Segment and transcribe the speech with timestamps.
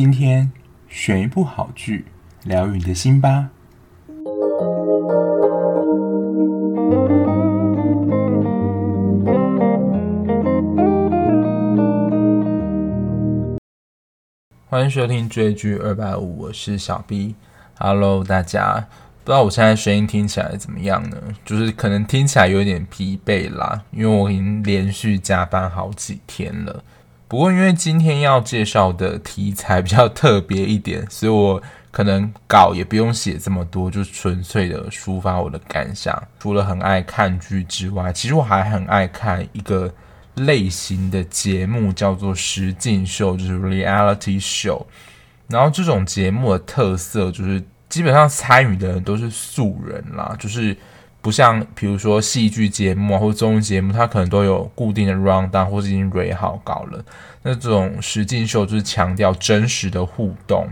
[0.00, 0.52] 今天
[0.88, 2.04] 选一部好剧，
[2.44, 3.50] 疗愈你的心吧。
[14.68, 17.34] 欢迎收听追剧二百五，我是小 B。
[17.80, 18.86] Hello，大家，
[19.24, 21.16] 不知道我现在声音听起来怎么样呢？
[21.44, 26.84] 就是可能听起来有点疲惫啦，因为我已经连续加班好几天了。
[27.28, 36.20] 不过，因为今天要介绍的题材比较特别一点， 所以我可能稿也不用写这么多，就纯粹的抒发我的感想。
[36.40, 39.92] 除了很爱看剧之外，其实我还很爱看一个
[40.36, 44.86] 类型的节目，叫做实境秀，就是 reality show。
[45.48, 50.74] 然后这种节目的特色就是，基本上参与的人都是素人啦，就是。
[51.28, 57.04] 不像比如说戏剧节目啊，或综艺节目，它可能都有固定的 round down，或是已经 ready 好稿了。
[57.42, 60.66] 那种实境秀就是强调真实的互动。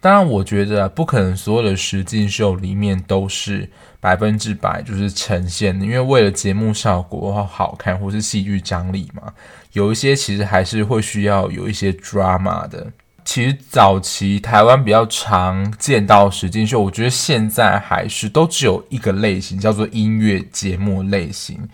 [0.00, 3.68] 当然，我觉得不可能所有的实境秀里面都是
[3.98, 9.32] 百分之百就是呈现的，因为为了节目效果好看，或是戏剧张力嘛，
[9.72, 12.86] 有一些其实还是会需要有一些 drama 的。
[13.26, 21.68] 其实早期台湾比较常见到实境秀，我觉得现在还是都只有一个类型，叫做音乐节目类型。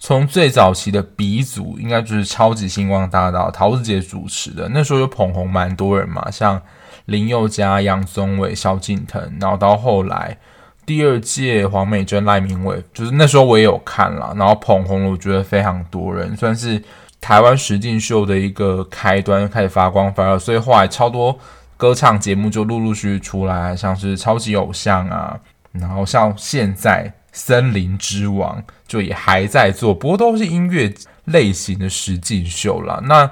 [0.00, 6.60] 从最早期的鼻祖，应该就是超级星光大道，陶子姐主持的，那时候就捧红蛮多人嘛，像
[7.04, 10.36] 林宥嘉、杨宗纬、萧敬腾，然后到后来
[10.84, 16.82] 第二届黄美珍、赖明伟，就是那时候我也有看了，然后捧红了，我觉得非常多人，算是。
[17.20, 21.36] 台湾实境秀的一个开端开始发光发热，所以后来超多
[21.76, 25.38] 歌唱节目就陆陆续续出来，像是超级偶像啊，
[25.72, 33.00] 然后像现在森林之王就也还在做，不过都是音乐类型的实境秀啦。
[33.04, 33.28] 那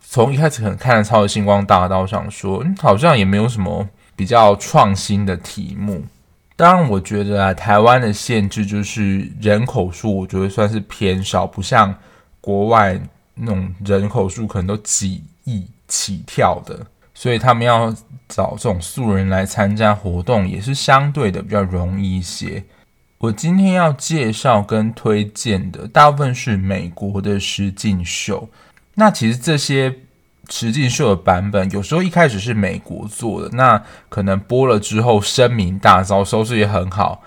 [0.00, 6.04] 从一开始可能看了超级星光大道，想说，嗯，好像也没有什么比较创新的题目。
[6.56, 11.94] 当然，我觉得啊，台湾的限制就是人口数，我觉得算是偏少，不像。
[12.46, 12.96] 国外
[13.34, 17.92] 那种人口数可能都几亿起跳的，所以他们要
[18.28, 22.62] 找这种素人来参加活动也是相对的比较容易一些。
[23.18, 28.48] 我今天要介绍跟推荐的大部分是美国的实境秀。
[28.94, 29.92] 那其实这些
[30.48, 37.24] 实境秀的版本有时候一开始是美国做的，那可能播了之后声名大噪，收视也很好。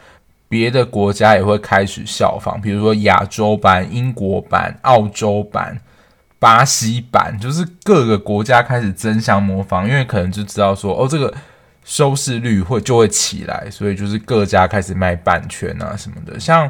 [0.49, 5.79] 别的国家也会开始效仿，比如说亚洲版、英国版、澳洲版、
[6.39, 11.31] 巴西版，就是各个国家开始争相模仿，因为可能就知道说，哦，这个
[11.85, 16.39] 收视率会就会起来，所以就是各家开始卖版权啊什么的。
[16.39, 16.69] 像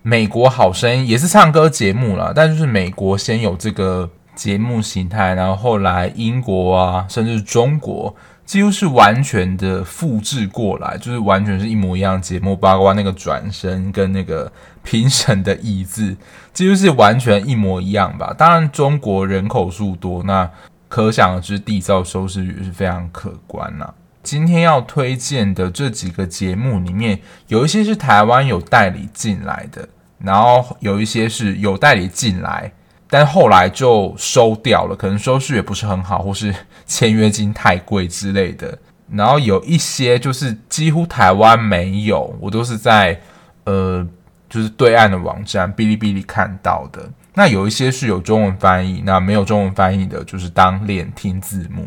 [0.00, 8.16] 美国好声音也是唱歌节目啦，但就是美国先有这个节目形态，然后后来英国啊，甚至中国。
[8.48, 14.50] 几乎是完全的复制过来，就是完全是一模一样节目，包括那个转身跟那个
[14.82, 16.16] 评审的椅子，
[16.54, 18.34] 几乎是完全一模一样吧。
[18.38, 20.50] 当然，中国人口数多，那
[20.88, 23.92] 可想而知，缔造收视率是非常可观呐。
[24.22, 29.86] 今天要推荐的这几个节目里面，有一些是台湾有代理进来的，
[30.20, 32.72] 然后有一些是有代理进来。
[33.10, 36.54] 但后来就收掉了，可能收视也不是很好，或是
[36.84, 38.78] 签约金太贵之类的。
[39.10, 43.18] 然后有一些就是几乎台湾没有，我都是在
[43.64, 44.06] 呃，
[44.50, 47.10] 就是对岸的网站哔哩哔哩看到的。
[47.32, 51.86] 那有一些是有中文翻译，那没有中文翻译的，就是当练听字幕。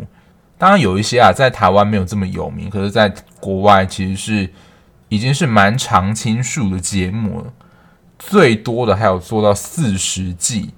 [0.58, 4.50] 当然有一些啊，在台湾没有这么有名，可是在国外其实是
[5.10, 7.54] 已经是蛮常青树的节目了。
[8.18, 10.72] 最多的还有做到四十季。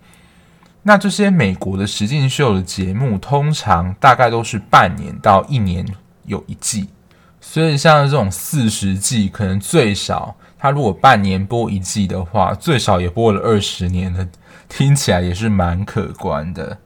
[0.85, 5.85] 那这些美国的实境秀的节目，通常大概都是半年到一年
[6.25, 6.89] 有一季，
[7.39, 14.27] 所以像这种四十季，可能最少，他如果半年播一季的话，最少也播了二十年了，
[14.67, 16.77] 听起来也是蛮可观的。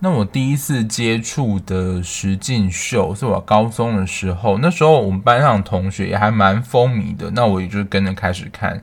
[0.00, 8.82] 那我第一次接触的实境秀是我高中的时候，那时候我们班上同学也还蛮风靡的，那我也就跟着开始看。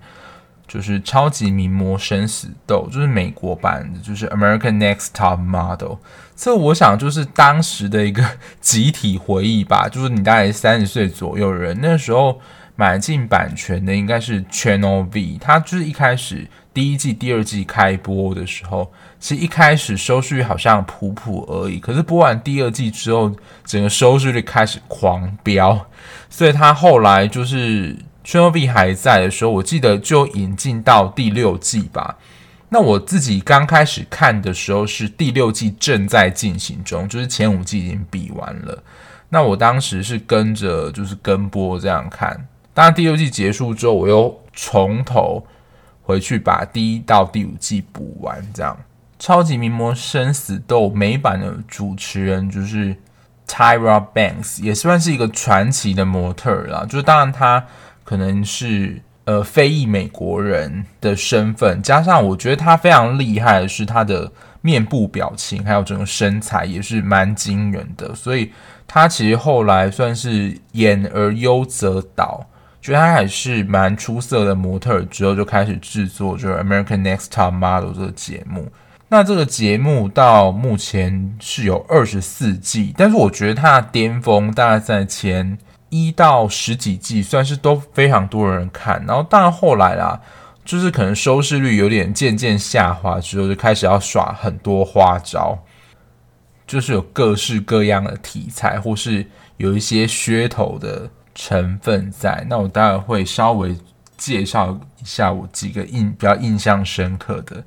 [0.67, 5.97] 就是超级名模生死斗，就是美国版的，就是 American Next Top Model。
[6.35, 8.23] 这我想就是当时的一个
[8.59, 9.87] 集体回忆吧。
[9.89, 12.41] 就是你大概三十岁左右人，那时候
[12.75, 15.37] 买进版权的应该是 Channel V。
[15.39, 21.79] 它就是一开始第一季、第二季开播的时候，其实一开始收视率好像普普而已。
[21.79, 25.87] 可是播完第二季之后，整个收视率开始狂飙，
[26.29, 27.95] 所以它后来就是。
[28.27, 32.17] Channel V 还在的时候，我记得就引进到第六季吧。
[32.67, 38.83] 那我自己刚开始看的时候是第六季正在进行中，就是前五季已经比完了。
[39.29, 45.47] 那我当时是跟着就是跟播这样看，当然第六季结束之后，我又从头
[46.01, 48.45] 回去把第一到第五季补完。
[48.53, 48.77] 这样，
[49.25, 52.93] 《超级名模生死斗》美版的主持人就是
[53.47, 56.83] Tyra Banks，也算是一个传奇的模特啦。
[56.83, 57.65] 就是当然他
[58.07, 59.01] 可能是。
[59.27, 64.31] 呃，非裔美国人的身份，加上我觉得他非常厉害的是他的
[64.61, 68.15] 面部表情，还有整个身材也是蛮惊人的。
[68.15, 68.53] 所以
[68.87, 72.47] 他其实后来算是演而优则导，
[72.79, 75.01] 觉得他还是蛮出色的模特。
[75.01, 78.71] 之后就开始制作就是《American Next Top Model》这个节目。
[79.09, 85.57] 那这个节目到目前是有二十四季，但是我觉得它的巅峰大概在前。
[85.89, 90.19] 一到十几季算是都非常多人看，然后当然后来啦，
[90.65, 95.57] 就是可能收视率有点渐渐下滑之后，就开始要耍很多花招，
[96.65, 99.25] 就是有各式各样的题材，或是
[99.55, 102.45] 有一些噱头的成分在。
[102.49, 103.73] 那我待会会稍微
[104.17, 107.63] 介绍一下我几个印比较印象深刻的。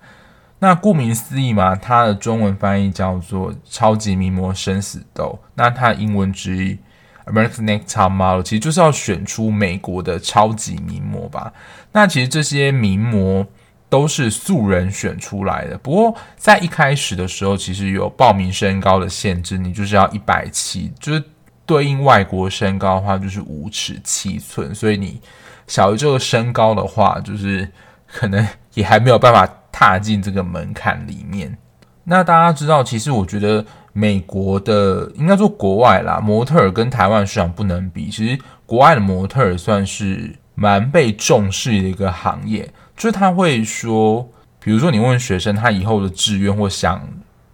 [0.59, 6.79] 那顾名思义嘛，它的中文翻译叫做《超级名模生死斗》，那它英文直译。
[7.27, 11.53] America's Next Top Model 其实就是要选出美国的超级名模吧。
[11.93, 13.47] 那其实这些名模
[13.89, 15.79] 都是素人选出来的。
[15.79, 21.23] 不过在一开始的时候，其实有报名身高的限制，你就是要一百七，就是
[21.67, 24.75] 对应外国身高的话就是五尺七寸。
[24.75, 25.21] 所以你
[25.67, 27.71] 小于这个身高的话，就是
[28.07, 31.59] 可能也还没有办法踏进这个门槛里面。
[32.05, 33.65] 那大家知道，其实我觉得。
[33.93, 38.09] 美国的应该说国外啦，模特儿跟台湾市场不能比。
[38.09, 44.29] 其实国外的模特儿算是蛮被重视的一个行业，就是他会说，
[44.63, 47.03] 比如说你问学生他以后的志愿或想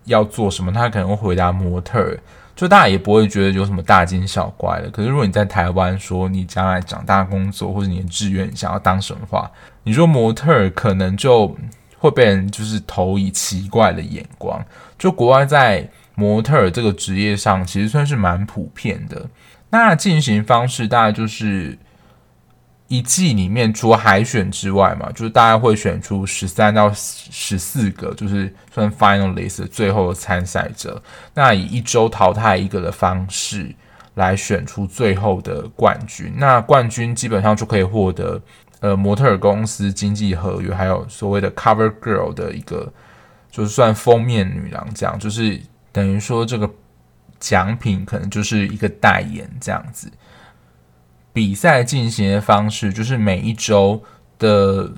[0.05, 2.21] 要做什么，他可能会回答模特儿，
[2.55, 4.91] 就大家也不会觉得有什么大惊小怪的。
[4.91, 9.51] 可是如果你在台湾说你将来长大工作或者你的志愿想要当什么话，
[9.85, 11.57] 你说模特儿可能就
[11.97, 14.63] 会被人就是投以奇怪的眼光。
[14.99, 15.89] 就国外在。
[16.17, 19.29] 模特儿这个职业上其实算是蛮普遍的。
[19.69, 21.79] 那进行方式大概就是
[22.89, 31.03] 一季里面除了海选之外嘛，就是大概会选出十三到十四个，就是算 finalist 最后的参赛者。
[31.35, 33.75] 那以一周淘汰一个的方式
[34.15, 36.33] 来选出最后的冠军。
[36.37, 38.41] 那冠军基本上就可以获得
[38.81, 42.91] 呃模特儿公司经纪合约，还有所谓的 cover girl 的一个，
[43.51, 45.61] 就是算封面女郎这样，就是。
[45.97, 46.71] 等于说，这个
[47.41, 50.13] 奖品可能就是一个代言这样子。
[51.33, 54.03] 比赛进行的方式就是每一周
[54.39, 54.93] 的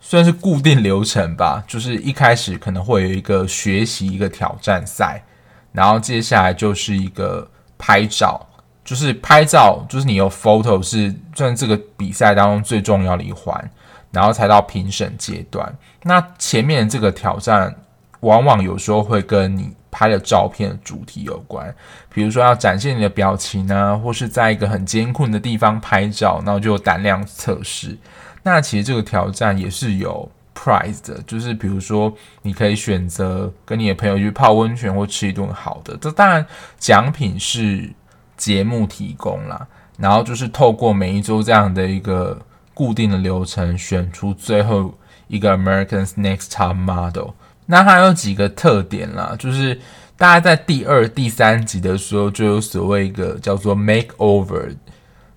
[0.00, 5.22] 算是固定流程吧，就是一开始可能会有一个学习一个挑战赛，
[5.70, 7.46] 然后接下来就是一个
[7.76, 8.40] 拍照，
[8.82, 13.70] 就是拍照，就是你有 photo 是算这个比赛当中最重要的一环，
[14.12, 15.76] 然后才到评审阶段。
[16.04, 17.76] 那前面这个挑战
[18.20, 19.76] 往往有时候会跟你。
[19.90, 21.74] 拍的照片主题有关，
[22.12, 27.96] 比如说要展现你的表情啊，或是在一个很艰困的地方拍照，然后就有胆量测试。
[28.42, 32.12] 那其实这个挑战也是有 prize 的，就是比如说
[32.42, 35.96] 你可以选择跟你的朋友去泡温泉或吃一顿好的。
[36.00, 36.44] 这当然
[36.78, 37.90] 奖品是
[38.36, 42.40] 节目提供啦，然后就是透过每一周这样的一个
[42.74, 44.94] 固定的流程，选出最后
[45.26, 47.30] 一个 America's Next Top Model。
[47.70, 49.78] 那它有几个特点啦，就是
[50.16, 54.74] 大家在第二、第三集的时候就有所谓一个叫做 makeover，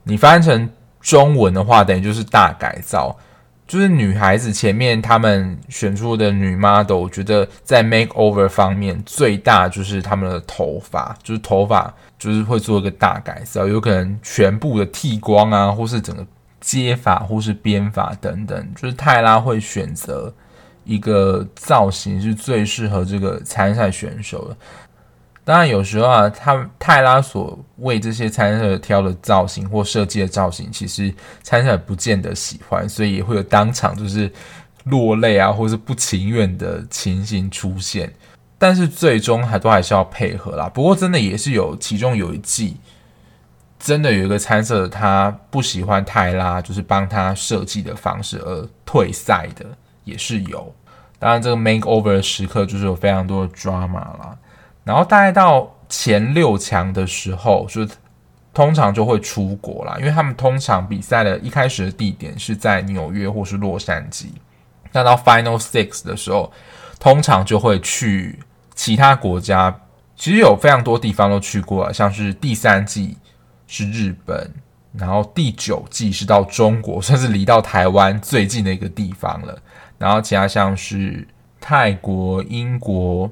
[0.04, 0.70] 你翻译成
[1.02, 3.14] 中文的话，等于就是大改造。
[3.68, 16.26] 就是女孩子前面他们选出的女 model，我觉得在 makeover 方面最大就是他们的头发，就是头发就是会做一个大改造，有可能全部的剃光啊，或是整个
[16.62, 18.74] 接发，或是编发等等。
[18.74, 20.34] 就是泰拉会选择。
[20.84, 24.58] 一个造型是最适合这个参赛选手的。
[25.44, 31.12] 当然，有时候啊，他泰拉所为这些参赛者挑的造型或设计的造型，其实
[31.42, 34.32] 参赛不见得喜欢，所以也会有当场就是
[34.84, 38.14] 落泪啊，或是不情愿的情形出现。
[38.60, 40.70] 但是最终还都还是要配合啦。
[40.70, 42.78] 不过真的也是有，其中有一季
[43.80, 49.66] 真的有一个参赛者他不喜欢泰拉，就是帮他设计的方式而退赛的。
[50.12, 50.76] 也是有，
[51.18, 54.38] 当然这个 makeover 的时刻就是有非常多的 drama 啦。
[54.84, 57.88] 然后大概到前六强的时候，就
[58.54, 64.26] 通常就会出国啦，因为他们通常比赛的一开始的地点是在纽约或是洛杉矶。
[64.92, 66.52] 那到 Final Six 的时候，
[67.00, 68.40] 通常就会去
[68.76, 69.74] 其他国家。
[70.18, 73.18] 其实有非常多地方都去过了，像是第三季
[73.66, 74.52] 是日本，
[74.94, 79.58] 然后第九季是到中国，算是离到台湾最近的一个地方了。
[80.02, 81.26] 然后其他像是
[81.62, 83.32] 泰国、英国、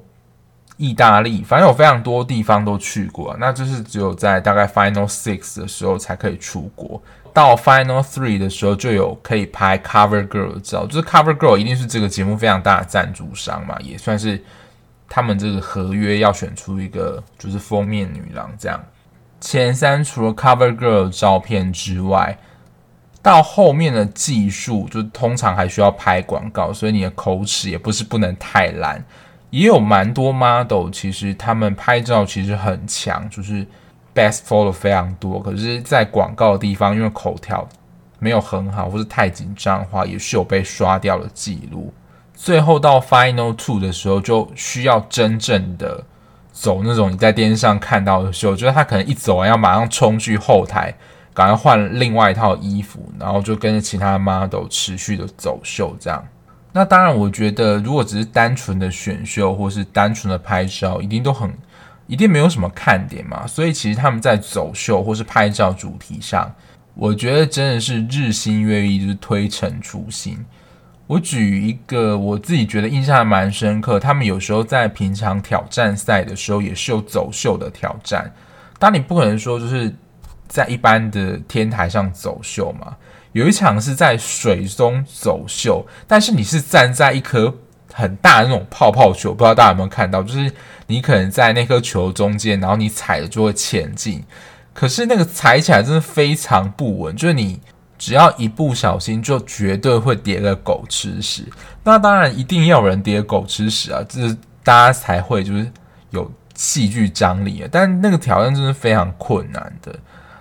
[0.77, 3.35] 意大利，反正有非常多地方都去过。
[3.39, 7.01] 那就是只有在大概 Final Six 的时候才可以出国。
[7.33, 14.41] 到 Final Three 的时候，就有可以拍 Cover Girl 的照，就是 Cover Girl 一定是这个节目非常大的赞助商嘛，也算是。
[15.11, 18.79] 他们这个合约要选出一个就是封面女郎这样，
[19.41, 22.37] 前三除了 cover girl 照片之外，
[23.21, 29.03] 到后面的技术就通常还需要拍广告，所以你的口齿也不是不能太烂。
[29.49, 33.65] 也有蛮多 model 其实他们拍照其实很强，就是
[34.13, 37.67] best photo 非常多，可是，在广告的地方因为口条
[38.19, 41.93] 没有很好，或是太紧张的话，也是有被刷掉的记录。
[42.35, 46.03] 最后到 Final Two 的时候，就需要真正的
[46.51, 50.93] 走那种你在电视上看到的秀，就是他可能一走完要马上冲去后台，
[51.39, 56.21] 赶快换另外一套衣服，然后就跟着其他 model 持续的走秀这样。
[56.73, 61.49] 那当然，我觉得如果只是单纯的选秀或是单纯的拍照，一定都很
[62.07, 63.47] 一定没有什么看点嘛。
[63.47, 66.53] 所以其实他们在走秀或是拍照主题上，
[66.93, 70.37] 我觉得真的是日新月异，就是推陈出新。
[71.07, 78.29] 我举一个我自己觉得印象还蛮深刻，他们有时候在平常挑战赛的时候也是有走秀的挑战。
[78.77, 79.95] 当你不可能说就是
[80.49, 82.97] 在一般的天台上走秀嘛，
[83.31, 87.55] 有一场是在水中走秀，但是你是站在一颗
[87.93, 90.21] 很大的那种泡泡球，不知道大家有没有看到？
[90.21, 90.51] 就是
[90.87, 94.25] 你可能在那颗球中间，然后你踩了就会前进，
[94.73, 97.61] 可是那个踩起来真的非常不稳，就是你。
[97.99, 101.43] 只要一不小心，就绝对会跌个狗吃屎。
[101.83, 105.69] 那当然一定要有人跌狗吃屎啊，这是大家才会就是
[106.11, 107.67] 有戏剧张力啊。
[107.69, 109.93] 但那个挑战真的非常困难的。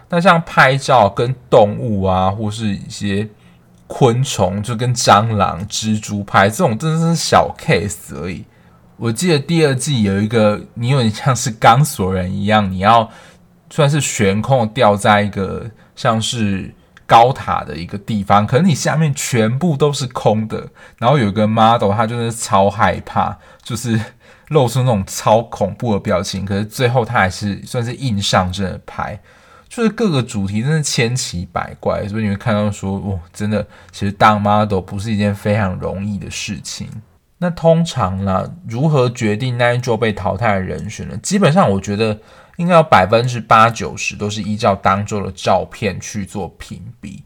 [0.09, 3.29] 那像拍照跟动物啊，或是一些
[3.87, 8.45] 昆虫，就跟蟑螂、蜘蛛拍这种，真的是小 case 而已。
[8.97, 13.11] 我记得第二季有一个，你有点像是钢索人一样，你要
[13.71, 16.75] 算是悬空吊在一个像是。
[17.09, 23.99] 高塔的一个地方，可能你下面全部都是空的，然后有一个 model，他就是超害怕，就是
[24.49, 29.19] 露出那种超恐怖的表情，可是最后他还是算是硬上阵的拍，
[29.69, 36.89] 就是各个主题真的千奇百怪，所以你会看到说，哦，真的，其实当 model 不是一件非常容易的事情。
[37.39, 41.17] 那通常呢，如何决定那一周被淘汰的人选呢？
[41.19, 42.19] 基本上我觉得。
[42.59, 47.23] 应该有百分之八九十都是依照当周的照片去做评比，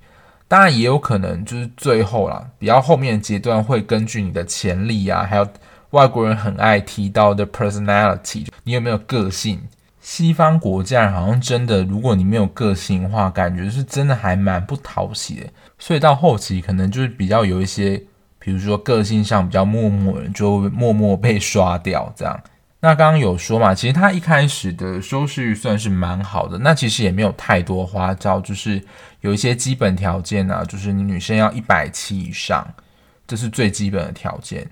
[0.46, 5.48] 当然也有可能就是最后啦，比较后面的阶段会根据你的潜力啊，还有
[5.92, 9.58] 外国人很爱提到的 personality，你有没有个性？
[10.02, 15.46] 西方国家好像真的，如果你没有个性化，感觉是真的还蛮不讨喜的。
[15.78, 18.02] 所以到后期可能就是比较有一些，
[18.40, 22.42] 比如说个性上比较默默的，就默默被刷掉这样。
[22.80, 28.82] 那刚刚有说嘛，其实他一开始的收视率算是蛮好的，那其实也没有太多花招，就是
[29.20, 32.66] 有一些基本条件啊，就是你女生要一百七以上，
[33.24, 34.68] 这是最基本的条件。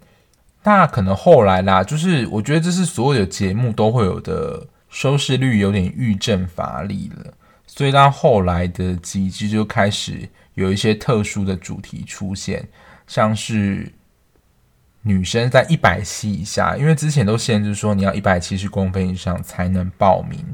[0.64, 7.32] 那可能后来啦，就是我觉得这是所有的节目都会有的收视率有点欲振乏力了，
[7.66, 12.68] 所以到后来的几季就开始有一些特殊的主题出现，
[13.06, 13.90] 像是。
[15.02, 20.44] 女生在一百七以下，因为之前都限制说你要一百七十公分以上才能报名，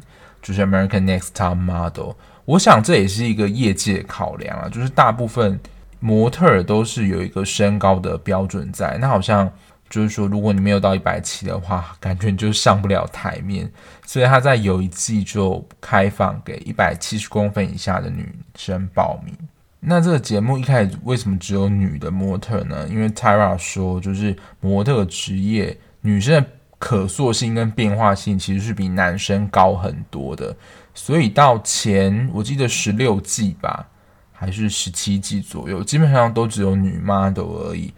[0.40, 2.12] 就是 American Next Top Model。
[2.44, 5.58] 我想这也是一个业界考量啊，就是大部分
[5.98, 8.96] 模特儿都是有一个身高的标准在。
[9.00, 9.52] 那好像
[9.88, 13.70] 就是说，如果你没有到一百七的话，感觉你就上不了台面。
[14.04, 19.34] 所以他在有一季就开放给一百七十公分以下的女生报名。
[19.80, 22.88] 那这个节目一开始为什么只有女的模特呢？
[22.88, 30.54] 因为 Tyra 说，就是模特职业女生的可塑性跟变化性其实是比男生高很多的，
[30.94, 33.86] 所以到前我记得十六季吧，
[34.32, 37.94] 还是十七季左右，基本上都只有女 model 而已。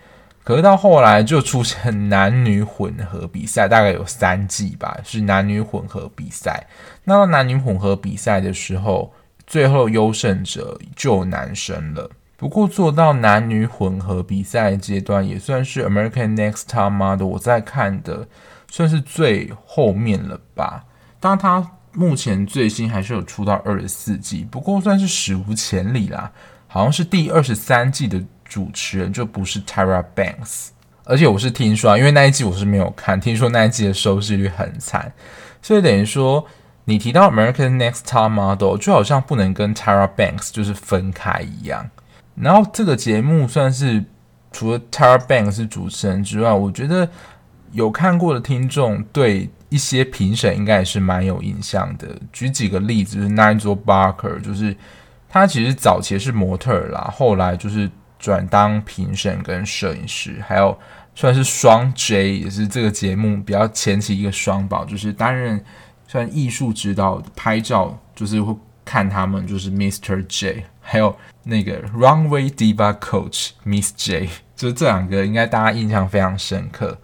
[0.48, 6.66] 可是到后来就出现男女混合比赛，大概有三季吧，是男女混合比赛。
[7.04, 9.12] 那到男女混合比赛的时候。
[9.46, 12.10] 最后优胜者就男生了。
[12.36, 18.28] 不过做到男女混合比赛阶段，也算是 American Next Top Model 我在看的，
[18.70, 20.84] 算是最后面了吧。
[21.18, 26.30] 当，他目前最新还是有出到二十四季，不过算是史无前例啦。
[26.66, 30.68] 好像是第二十三季的主持人就不是 Tara Banks，
[31.04, 35.12] 而且我是听说，因为那一季我是没有看，听说那一季的收视率很惨，
[35.60, 36.46] 所以等于说
[36.86, 41.90] 你提到 American Next Top Model，就好像不能跟 Tara Banks 就是分开一样。
[42.34, 44.04] 然后这个节目算是
[44.50, 47.08] 除了 Tara Banks 是主持人之外，我觉得
[47.72, 52.08] 有看过的听众对一些评审应该也是蛮有印象的。
[52.32, 54.74] 举几个例子，就是 Nigel Barker，就是
[55.28, 60.76] 他其实早期是模特啦，后来就是转当评审跟摄影师，还有
[61.14, 65.62] 算是双 J，也是这个节目比较前期一个双宝，就是担任
[66.06, 70.26] 算艺术指导、拍照，就是会看他们就是 Mr.
[70.26, 76.98] J，还有那个 Runway Diva Coach Miss J，就是这两个应该大家印象非常深刻，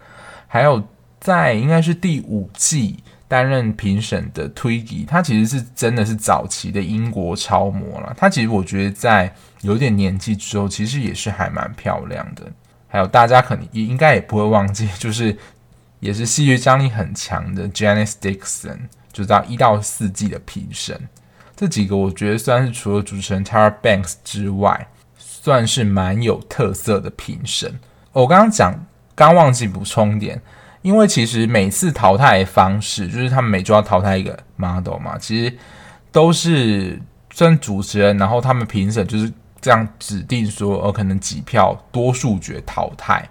[0.46, 0.82] 还有。
[1.20, 8.12] 在应该是第五季担任评审的 Twiggy，他其实是真的是早期的英国超模了。
[8.14, 12.44] 他其实我觉得在有点年纪之后，其实也是还蛮漂亮的。
[12.86, 15.36] 还有大家可能也应该也不会忘记，就是
[15.98, 18.78] 也是戏剧张力很强的 Janice Dixon，
[19.12, 21.08] 就到一到四季的评审。
[21.56, 27.80] 这几个我觉得算是除了主持人 Tara Banks 之外，算是蛮有特色的评审。
[28.12, 30.40] 我刚刚讲，刚忘记补充点。
[30.82, 35.56] 因为其实每次淘汰的方式，就是他们每周要淘汰一个 model 嘛，其实
[36.12, 39.32] 都是算主持人，然后他们评审就是
[39.64, 43.26] 这样指定说，呃，可能几票多数决淘汰，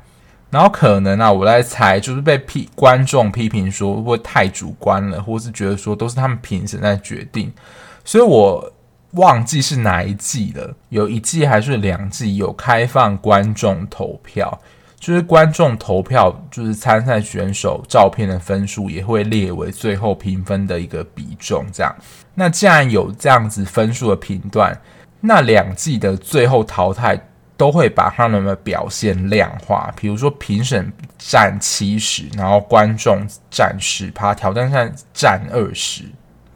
[0.50, 7.54] 然后可能啊，我在猜，就是被批观众批评说会不会太主观了，或是觉得说都是他们评审在决定，
[8.04, 8.74] 所以我
[9.12, 14.60] 忘记是哪一季了，有一季还是两季有开放观众投票。
[15.00, 21.66] 就是观众投票，就是参赛选手照片的分数也会列为最后评分的一个比重。
[21.74, 21.94] 这样，
[22.34, 24.74] 那既然有这样子分数的评断，
[25.26, 27.18] 那两季的最后淘汰
[27.56, 29.90] 都会把他们的表现量化。
[29.96, 36.04] 比如说评审占七十，然后观众占十趴，挑战赛占二十，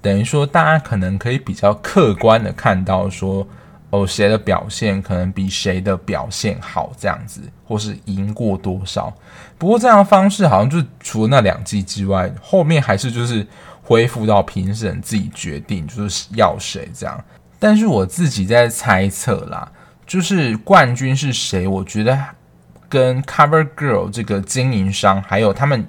[0.02, 3.48] 等于说大家可能可以比较客观的看到说。
[3.90, 9.14] 哦，谁的表现可能比谁的表现好，这样子，或是赢过多少？
[9.58, 13.48] 不过这样的方式好像就除了那两季之外，后面还是就是
[13.82, 17.24] 恢复到评审自己决定，就是要谁这样。
[17.60, 19.72] 但是我自己在猜测啦，
[20.06, 21.68] 就是冠军是谁？
[21.68, 22.18] 我觉得
[22.90, 25.86] 跟 Cover Girl 这个经营商还有他们。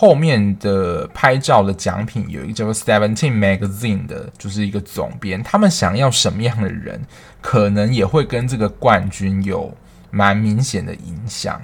[0.00, 7.04] 后面的拍照的奖品有一个叫做 Seventeen Magazine 的，就是一个总编，他们想要什么样的人，
[7.40, 9.76] 可能也会跟这个冠军有
[10.12, 11.60] 蛮明显的影响。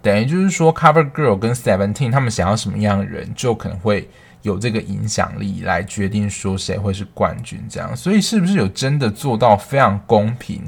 [0.00, 4.08] 等于就是说，Cover Girl 跟 Seventeen 他们想要什么样的人，就可能会
[4.42, 7.64] 有这个影响力来决定说谁会是冠军。
[7.68, 10.62] 这样，所以是不是有真的做到非常公平？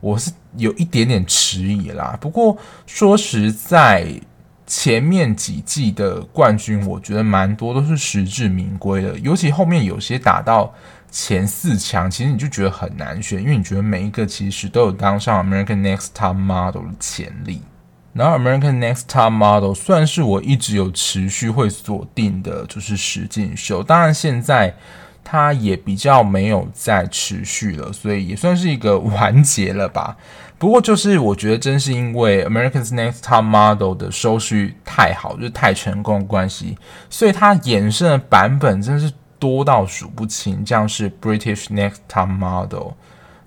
[0.00, 2.18] 我是有一点点迟疑啦。
[2.20, 4.08] 不过说实在。
[4.70, 10.70] 前面几季的冠军，我觉得蛮多都是实至名归的，尤其后面有些打到
[11.10, 17.62] 前四强，其实你就觉得很难选，因为你觉得每一个其实都有当上 American Next Top Model 的潜力。
[18.18, 23.80] 然后 American Next Top Model 算是我一直有持续会锁定的，就是实境秀。
[23.80, 24.74] 当然现在
[25.22, 30.16] 它也比较没有再持续了，所以也算是一个完结了吧。
[30.58, 36.76] 不过就是我觉得，真是因为 America's Next Top Model 的收视太好，就是太成功的关系，
[37.08, 40.66] 所以它衍生的版本真是多到数不清。
[40.66, 42.94] 像是 British Next Top Model，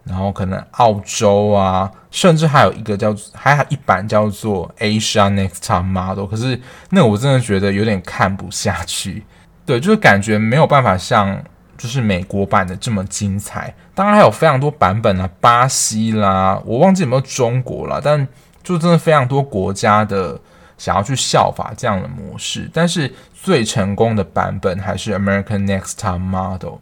[0.03, 6.59] 然后可能澳洲啊，甚至还有一个叫还有一版叫做 Asia Next Top Model，可是
[6.89, 9.23] 那我真的觉得有点看不下去。
[9.65, 11.43] 对，就是感觉没有办法像。
[11.77, 18.27] 就是美国版的这么精彩，当然还有非常多版本啊，巴西啦，我忘记有没有中国啦，但
[18.61, 20.39] 就真的非常多国家的
[20.77, 26.75] 想要去效法这样的模式，但是最成功的版本还是 American Next Top Model。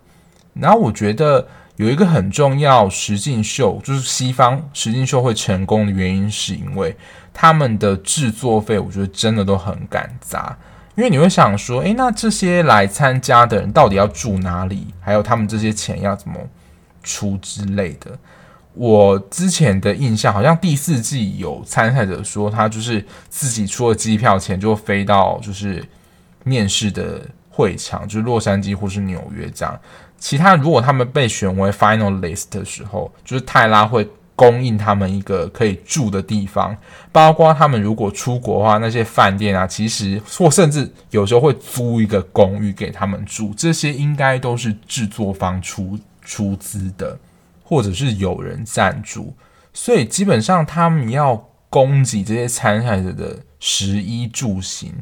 [0.53, 1.47] 然后我觉得
[1.79, 6.93] 有一个很重要，实境秀就是西方实境秀会成功的原因，是因为
[7.33, 10.57] 他们的制作费，我觉得真的都很敢砸。
[10.95, 14.87] 因为你会想说，诶，那这些来参加的人到底要住哪里？
[14.99, 16.35] 还有他们这些钱要怎么
[17.01, 18.11] 出之类的。
[18.73, 25.81] 我之前的印象好像第四季有参赛者说，他就是自己出了机票钱就飞到就是
[26.43, 29.79] 面试的会场，就是洛杉矶或是纽约这样。
[30.19, 34.08] 其他如果他们被选为 final list 的时候，就是泰拉会。
[34.39, 36.73] 供应他们一个可以住的地方，
[37.12, 47.19] 包括他们如果出国的话，那些饭店啊，其实或甚至有时候会租一个公寓给他们住，这些应该都是制作方出出资的，
[47.65, 49.34] 或者是有人赞助，
[49.73, 54.93] 所以基本上他们要供给这些参赛者的食衣住行，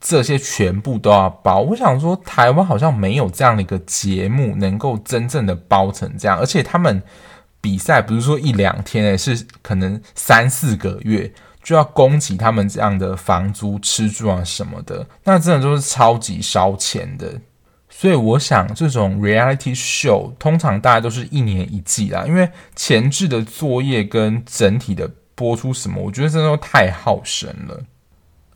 [0.00, 1.60] 这些全部都要包。
[1.60, 7.02] 我想说，台湾好像没有这样的一个节目能够真正的包成这样，而且他们
[7.60, 11.30] 比赛不是说一两天诶，是可能三四个月
[11.62, 17.38] 就要供给他们这样的房租、吃住啊什么的，那真的都是超级烧钱的。
[17.90, 27.78] 所以我想，这种 reality show 通常大概都是一年一季啦，因为前置的作业跟整体的播出什么，我觉得真的都太耗神了。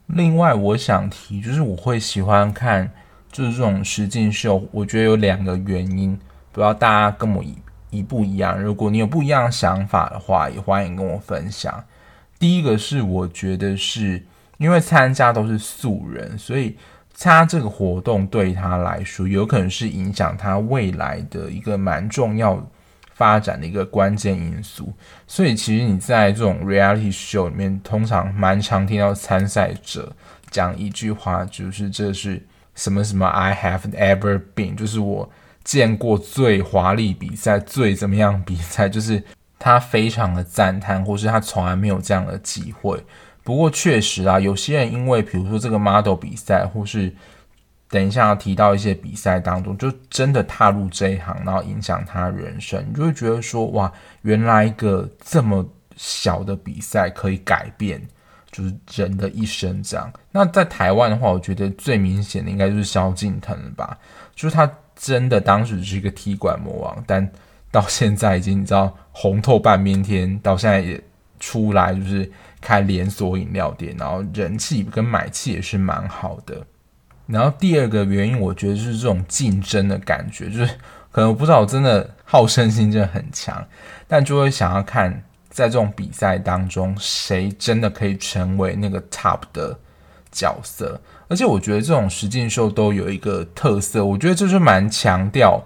[0.06, 2.90] 另外，我想提就是我会喜欢看
[3.30, 6.14] 就是这种实境秀，我觉得有两个原因，
[6.52, 7.56] 不知道大家跟我一
[7.90, 8.60] 一不一样。
[8.62, 11.84] 如果你有不一样的想法的话，也欢迎跟我分享。
[12.38, 14.22] 第一个是我觉得是
[14.58, 16.76] 因为参加都是素人，所以。
[17.16, 22.60] 参加这个活动对他来说，有可能是影响他未来的一个蛮重要
[23.14, 24.92] 发展的一个关键因素。
[25.26, 30.14] 所以，其实你在这种 reality show 里面，通常蛮常听到参赛者
[30.50, 35.30] 讲一句话，就是这是什么什么 I have ever been，就是我
[35.64, 39.22] 见过最华丽比赛、最怎么样比赛，就是
[39.58, 43.02] 他非常的赞叹，或是他从来没有这样的机会。
[43.42, 47.14] 不过确实啊，有些人因为比如说这个 model 比赛，或是
[47.94, 55.64] 等一下要提到一些比赛当中，就真的踏入这一行，然后影响他人生，你就会觉得说哇，原来一个这么
[55.96, 58.02] 小的比赛可以改变
[58.50, 60.12] 就是人的一生这样。
[60.32, 63.96] 那在台湾的话，我觉得最明显的应该就是萧敬腾了吧，
[64.34, 67.30] 就是他真的当时是一个踢馆魔王，但
[67.70, 71.00] 到现在已经你知道红透半边天，到现在也
[71.38, 72.28] 出来就是。
[72.64, 76.66] 开连锁饮料店，然后人气跟买气也是蛮好的。
[77.26, 80.66] 然后第二个原因，我觉得就是这种竞争的感觉，就是
[81.10, 83.66] 可能我不知道，我真的好胜心真的很强，
[84.06, 89.78] 但就会想要看在这种比赛当中，谁真的可以成为那个 top 的
[90.30, 91.00] 角色。
[91.28, 95.62] 而且我觉得这种实境秀都有一个特色，我觉得就是蛮强调，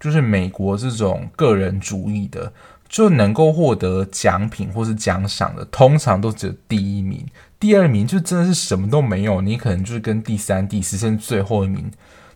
[0.00, 2.52] 就是美国这种个人主义的。
[2.88, 7.26] 就能够获得奖品或是奖赏的，通常都只有第一名，
[7.62, 9.40] 第二名就真的是什么都没有。
[9.40, 11.88] 你可能就是跟第三、第四甚至最后一名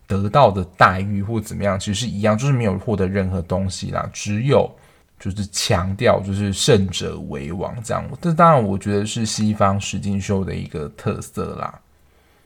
[0.07, 4.09] 得到的待遇或怎么样，其实是一样，就是没有获得任何东西啦。
[4.13, 4.71] 只有
[5.19, 8.09] 就是强调就是胜者为王这样。
[8.21, 11.81] 这当然我觉得是西方实境秀的一个特色啦。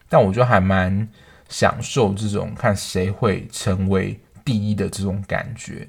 [0.08, 1.06] 但我觉得还蛮
[1.50, 5.86] 享受这种看谁会成为第一的这种感觉。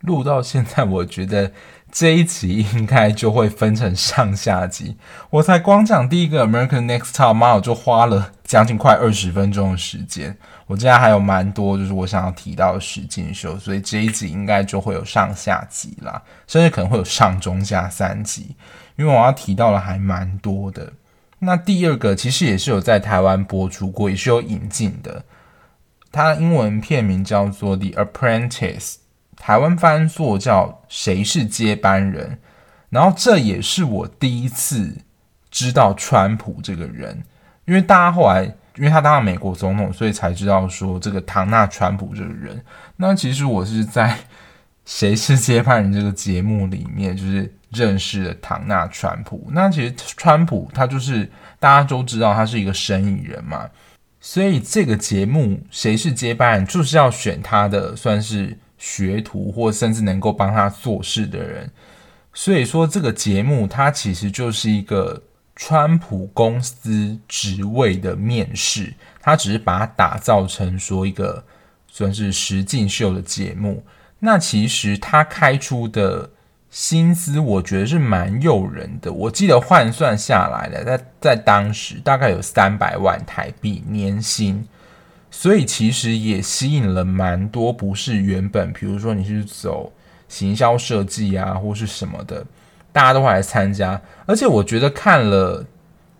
[0.00, 1.52] 录到现在，我觉得
[1.92, 4.96] 这一集应该就会分成上下集。
[5.28, 10.34] 我才光讲第一个 American Next Top Model 就花了将近快二十分钟的时间。
[10.66, 18.56] 我接下来还有蛮多就是我想要提到的实境秀，所以这一集应该就会有上下集啦，甚至可能会有上中下三集，
[18.96, 20.94] 因为我要提到的还蛮多的。
[21.40, 25.24] 那第二个其实也是有在台湾播出过，也是有引进的，
[26.10, 28.94] 它英文片名叫做《The Apprentice》。
[29.36, 32.30] 台湾翻作叫《谁是接班人》，
[32.90, 34.94] 然后这也是我第一次
[35.50, 37.24] 知道川普这个人，
[37.64, 38.44] 因为大家后来
[38.76, 42.62] 因为他当了美国总统，所以才知道说这个唐纳川普这个人。
[42.96, 44.10] 那其实我是在
[44.84, 49.48] 《谁是接班人》这个节目里面，就是认识了唐纳川普。
[49.50, 53.68] 那其实川普他就是大家都知道他是一个生意人嘛，
[54.20, 55.40] 所以这个节目
[55.70, 58.56] 《谁是接班人》就是要选他的，算是。
[58.84, 61.70] 学徒或甚至能够帮他做事的人，
[62.34, 65.22] 所以说这个节目它其实就是一个
[65.54, 71.44] 川普公司职位的面试，他只是把它打造成说一个
[71.86, 73.84] 算是实境秀的节目。
[74.18, 76.28] 那其实他开出的
[76.68, 79.12] 薪资，我觉得是蛮诱人的。
[79.12, 84.66] 我记得换算下来的，在在当时大概有三百万台币年薪。
[85.34, 89.90] 所以其实也吸引了蛮多，不是原本，比如说你是走
[90.28, 92.44] 行销设计啊，或是什么的，
[92.92, 93.98] 大家都会来参加。
[94.26, 95.64] 而且我觉得看了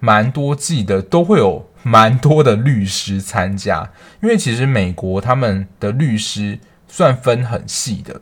[0.00, 3.86] 蛮多季的，都会有蛮多的律师参加，
[4.22, 8.18] 因为其实美国他们的律师算分很细的，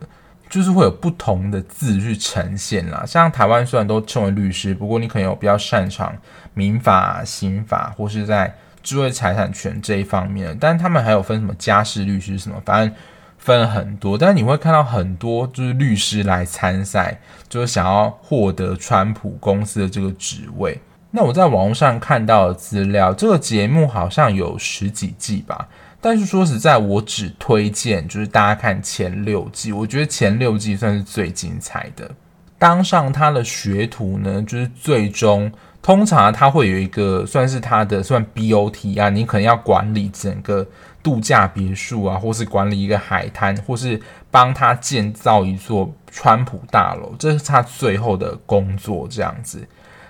[0.49, 3.05] 就是会有不同的字去呈现啦。
[3.07, 6.13] 像台湾虽然都称为律师，不过你可能有比较擅长
[6.53, 8.53] 民法、刑法，或是在。
[8.81, 12.95] 智慧财产权这一方面，但他们还有分什么家事律师什么，反正
[13.37, 14.17] 分很多。
[14.17, 20.79] 但是你会看到很多就是律师来参赛，就是想要获得川普公司的这个职位。
[21.11, 25.67] 那我在网络上看到的资料，这个节目好像有十几季吧。
[25.99, 32.09] 但是说实在，我只推荐就是大家看前六季，我觉得前六季算是最精彩的。
[32.57, 40.65] 当上他的学徒呢，就是最终通常他会有一个算是他的算 BOT 啊，你可能要管理整个
[41.01, 49.67] 度假别墅啊，或是管理一个海滩，或是帮他建造一座川普大楼，这是他最后的工作这样子。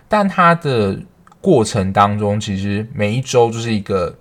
[0.09, 0.99] 但他的
[1.39, 4.13] 过程当中，其实每一周就是一个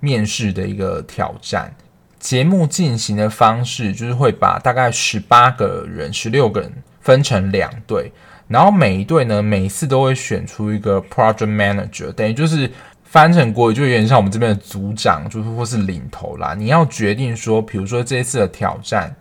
[0.00, 1.72] 面试的一个挑战。
[2.18, 8.10] 节目进行的方式就是会把大概十八个人、十六个人分成两队，
[8.48, 12.70] 然后每一队呢，每一次都会选出一个 project manager，等于就是
[13.02, 16.54] 翻成国语就有点像我们这边的组长，就是或是领头啦。
[16.54, 19.14] 你要决定说，比如说这一次的挑战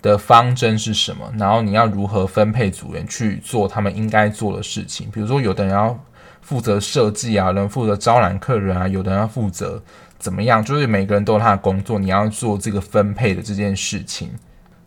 [0.00, 5.08] 的方针是什么，然后你要如何分配组员去做他们应该做的事情。
[5.12, 5.98] 比如说，有的人要
[6.40, 9.82] 负责设计啊，有人负责招揽客人啊，有的人要负责。
[10.18, 10.64] 怎么样？
[10.64, 14.30] 就是每个人都有他的工作，你要做这个分配的这件事情。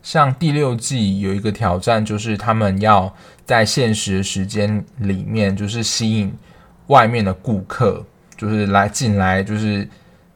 [0.02, 6.32] 像第六季有一个挑战，就是他们要在限时的时间里面，就是吸引
[6.86, 8.04] 外面的顾客，
[8.36, 9.88] 就是来进来，就是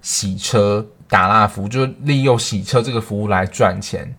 [0.03, 4.15] 洗车打蜡服务，就利用洗车这个服务来赚钱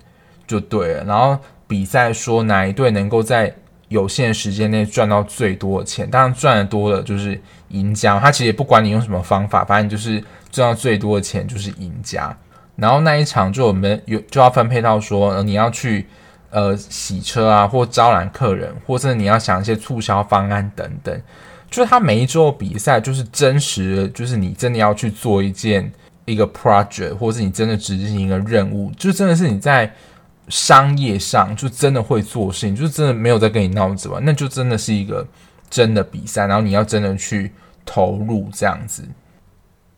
[0.48, 1.04] 就对了。
[1.04, 3.54] 然后比赛说哪一队能够在
[3.90, 8.20] 有限时间内赚到最多的钱，当然赚的多的就是赢家。
[8.20, 10.24] 他其实也不管你用什么方法，反正就是。
[10.52, 12.34] 赚到最多的钱就是赢家，
[12.76, 16.08] 然后那一场就我们有就要分配到说，你要去
[16.50, 21.22] 呃洗车啊，或招揽客人，或者你要想一些促销方案等等。
[21.70, 25.92] 就是他每一周比赛就是真实，就是你真的要去做一件
[26.26, 29.92] 一个 project，或是你真的执行一个任务，就真的是你在
[30.48, 35.28] 商业上就真的会做事情，就真的没有在跟你闹着玩，那就真的是一个
[35.70, 37.52] 真的比赛，然后你要真的去
[37.84, 39.04] 投入这样子。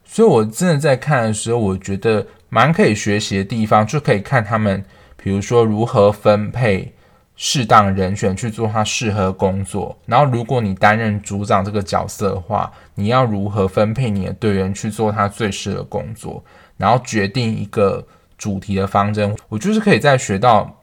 [0.05, 4.83] 所以，我真的在看的时候，我觉得蛮可以学习的地方，就可以看他们，
[5.15, 6.93] 比如说如何分配
[7.36, 9.97] 适当人选去做他适合工作。
[10.05, 16.43] 然后，如果你担任组长这个角色的话，你要如何分配你的队员去做他最适合工作，
[16.77, 18.05] 然后决定一个
[18.38, 19.36] 主题的方针。
[19.49, 20.73] 我就是可以再学到。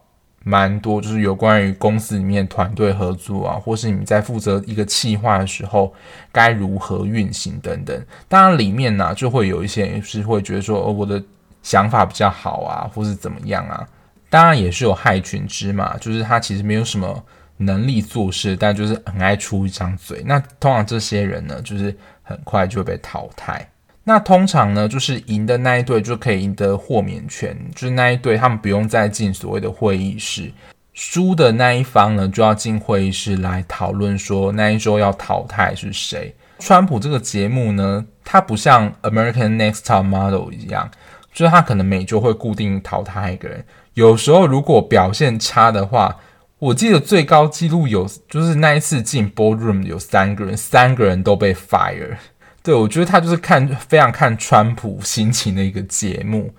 [0.47, 5.91] 蛮多，就是有关于公司里面团队合作啊，或是你在负责一个企划的时候，
[6.31, 7.99] 该如何运行等等。
[8.29, 11.25] 当然里面呢、就会有一些是会觉得说，哦，我的
[11.65, 13.85] 想法比较好啊，或是怎么样啊。
[14.31, 17.25] 当然也是有害群之马，就是他其实没有什么
[17.57, 20.23] 能力做事，但就是很爱出一张嘴。
[20.25, 23.69] 那通常这些人呢，就是很快就会被淘汰。
[24.03, 30.53] 那通常呢，就是赢的那一队就可以赢得豁免权，就是那一队他们不用再进所谓的会议室，
[30.93, 36.35] 输的那一方呢就要进会议室来讨论说那一周要淘汰是谁。
[36.59, 40.91] 川普这个节目呢，它不像 American Next Top Model 一样，
[41.35, 46.17] 就是他可能每周会固定淘汰一个人，有时候如果表现差的话，
[46.61, 52.17] 我记得最高纪录有就是那一次进 Boardroom 有三个人，三个人都被 fire。
[52.63, 56.55] 对，我觉得他就是看非常看川普心情的一个节目，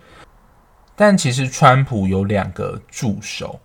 [0.95, 3.59] 但其实川普有两个助手，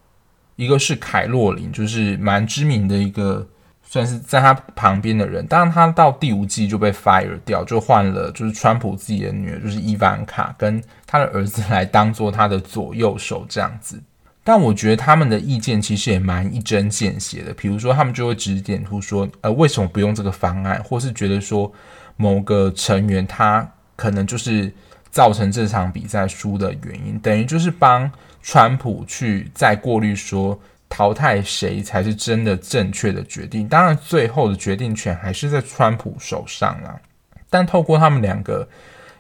[0.57, 3.47] 一个是凯洛琳，就是蛮知名的一个，
[3.91, 5.45] 算是在他旁边的人。
[5.49, 14.01] 当然，他到第五季就被 fire 掉，就换了就是川普自己的女儿，就是伊凡卡跟他的儿子来当做他的左右手这样子。
[14.45, 21.73] 但我觉得他们的意见其实也蛮一针见血的，比如说他们就会指点出说，呃，为什么不用这个方案，或是觉得说。
[22.17, 24.71] 某个成员他可能就是
[25.11, 33.67] 造成这场比赛输的原因，等于就是帮川普去再过滤说淘汰谁才是真的正确的决定。
[33.67, 37.01] 当然，最后的决定权还是在川普手上啦。
[37.49, 38.69] 但透过他们两个，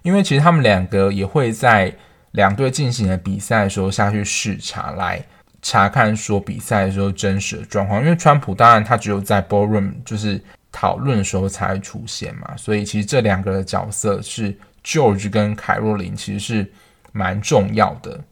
[0.02, 1.90] 因为其实他们两个也会在
[2.32, 5.24] 两队进行的比赛的时候下去视察，来
[5.62, 8.02] 查看说比赛的时候真实的状况。
[8.02, 10.38] 因为川普当然他只有在 ballroom 就是。
[10.72, 16.72] 讨论的时候才会出现嘛，所以其实这两个的角色是 George 跟凯若琳，其实是
[17.10, 18.22] 蛮重要的。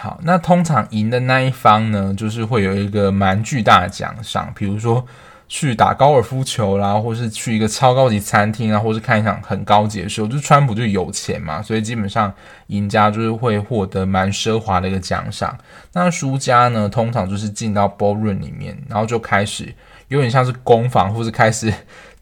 [0.00, 5.04] 好，那通常赢的那一方呢，就是会有一个蛮巨大的奖赏，比如说
[5.48, 10.24] 去打高尔夫球啦，或是去一个超高级餐厅啊，或是看一场很高级的秀。
[10.28, 12.32] 就川普就有钱嘛，所以基本上
[12.68, 15.58] 赢家就是会获得蛮奢华的一个奖赏。
[15.92, 19.74] 那输家呢，通常就是进到 ballroom 里面，然后就开始。
[20.06, 21.70] 有点像是攻防，或是开始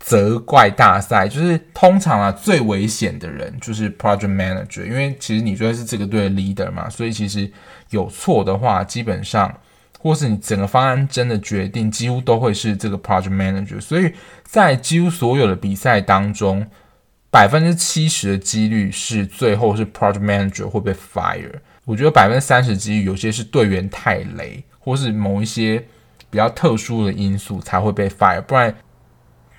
[0.07, 1.27] 责怪大赛。
[1.27, 7.51] 就是通常啊，最危险的人就是 project manager，因为其实你觉得是这个队的 leader 嘛，所以其实
[7.91, 9.53] 有错的话，基本上
[9.99, 13.81] 或是你整个方案真的决定，几乎都会是这个 project manager。
[13.81, 14.13] 所以
[14.45, 16.65] 在几乎所有的比赛当中，
[17.29, 21.51] 百分之七十的几率是最后是 project manager 会被 fire。
[21.85, 25.85] 我觉得百分之三十几率有些是队员太雷，或是某一些。
[26.29, 28.75] 比较特殊的因素才会被 fire，不然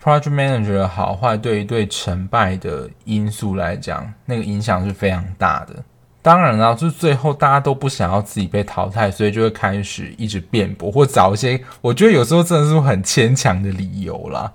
[0.07, 5.75] project manager 的好坏对于对成败的因素来讲，那个影响是非常大的。
[6.21, 14.49] 当然了，就是最后大家都不想要自己被淘汰，所以就会开始一直辩驳，或找一些我觉得有时候真的是很牵强的理由啦。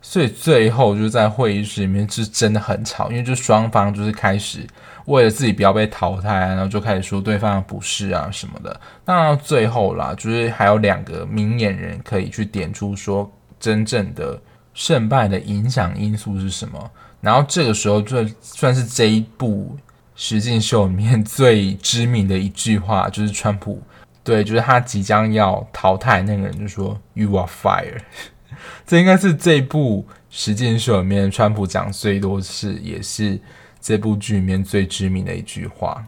[0.00, 4.64] 所以最后就是在会议室里面是真的很吵，因为就双方就是开始
[5.06, 8.80] 为了自己不要被淘汰，然后就开始说对方的不是啊什么的。
[9.04, 14.40] 那最后啦，就是还有两个明眼人可以去点出说真正的
[14.74, 16.90] 胜败的影响因素是什么。
[17.20, 19.76] 然后这个时候就算是这一部
[20.14, 23.80] 实境秀里面最知名的一句话，就是川普
[24.24, 28.00] 对，就是他即将要淘汰那个人就说 “You are fired”。
[28.86, 33.40] 这应该是这部实境秀里面川普讲最多次，也是
[33.80, 36.04] 这部剧里面最知名的一句话。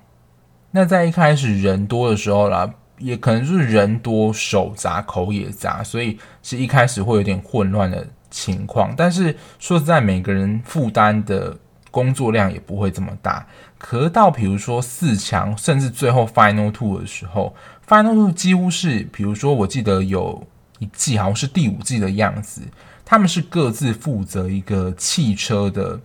[0.71, 8.93] 那在一开始人多的时候啦，也可能就是人多手杂口也杂，所以是一开始会有点混乱的情况。
[8.97, 11.57] 但是说实在，每个人负担的
[11.91, 13.47] 工作量也不会这么大。
[13.79, 17.55] 可到比如说四强，甚至最后 Final Two 的时候
[17.87, 20.47] ，Final Two 几乎是，比如说我记得有。
[20.81, 22.61] 一季好像是第五季的样子，
[23.05, 25.99] 他们是各自负责一个汽车的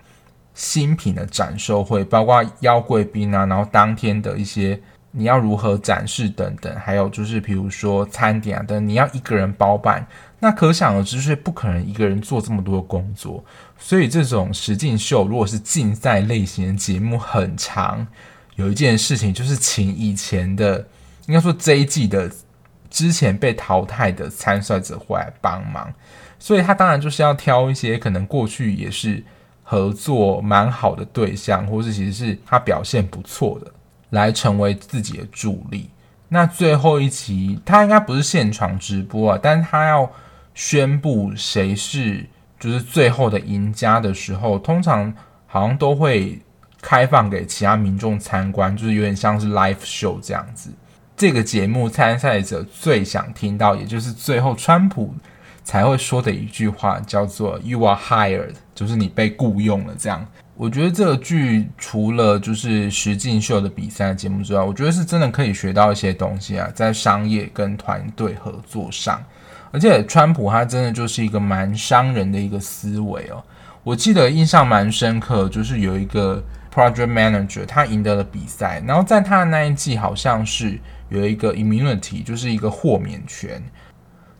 [0.53, 10.05] 新品的展售会，包括邀贵宾啊，然后当天的一些你要如何展示等等，还有就是比如说餐点啊等，你要一个人包办，
[10.39, 13.43] 那可想而知是不可能一个人做这么多工作，
[13.78, 18.08] 所以这种实境秀如果是竞赛类型的节目很长，
[18.56, 20.88] 有一件事情就是请以前的，
[21.28, 22.32] 应该说这一季的。
[22.91, 25.93] 之前被淘汰的参赛者回来帮忙，
[26.39, 29.23] 所以他当然就是要挑一些可能过去也是
[29.62, 33.71] 合作蛮好的对象，或是其实是他表现不错的，
[34.10, 35.88] 来成为自己的助力。
[36.30, 40.12] 那最后一期他应该不是现场直播啊，但是他要
[40.60, 42.26] 宣布谁是
[42.60, 45.12] 就是最后的赢家的时候，通常
[45.48, 46.38] 好像都会
[46.82, 50.69] 开放给其他民众参观，就是有点像是 live show 这样子。
[51.15, 55.15] 这个节目参赛者最想听到，也就是最后川普
[55.63, 59.95] 才会说的一句话，叫做 “You are hired”，就是你被雇用了。
[59.98, 69.24] 这样，我觉得这个剧除了就是实境秀的比赛节目之外，我觉得是真的可以学到一些东西啊，在商业跟团队合作上。
[69.71, 73.43] 而且川普他真的就是一个蛮伤人的一个思维哦。
[73.84, 80.79] 我记得印象蛮深刻，就是有一个 project manager，他赢得了比赛，然后在他的那一季好像是。
[81.10, 83.60] 有一个 immunity，就是一个豁免权。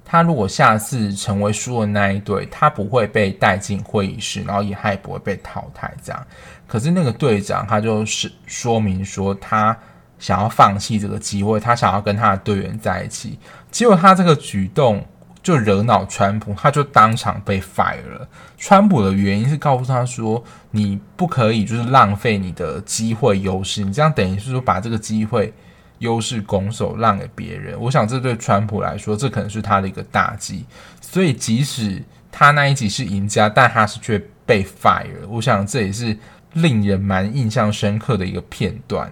[0.06, 5.92] 他如果下次成为输的那一队，他不会被带进会议室，然后也还不会被淘汰。
[6.04, 6.28] 这样，
[6.68, 9.76] 可是那个队长他就是说明说，他
[10.20, 13.40] 想要放弃这个机会，他想要跟他的队员在一起。
[13.72, 15.04] 结果他这个举动
[15.50, 18.28] 就惹恼川普，他就当场被 fire 了。
[18.58, 25.54] 川普的原因是告诉他说，你不可以就是浪费你的机会优势，你这样等于是说把这个机会。
[26.00, 30.66] 优势拱手让给别人，我想这对川普来说，这可能是他的一个大忌。
[31.02, 35.28] 所以即使他那一集是赢家，但他是却被 fire。
[35.28, 36.18] 我想这也是
[36.54, 39.12] 令人蛮印象深刻的一个片段。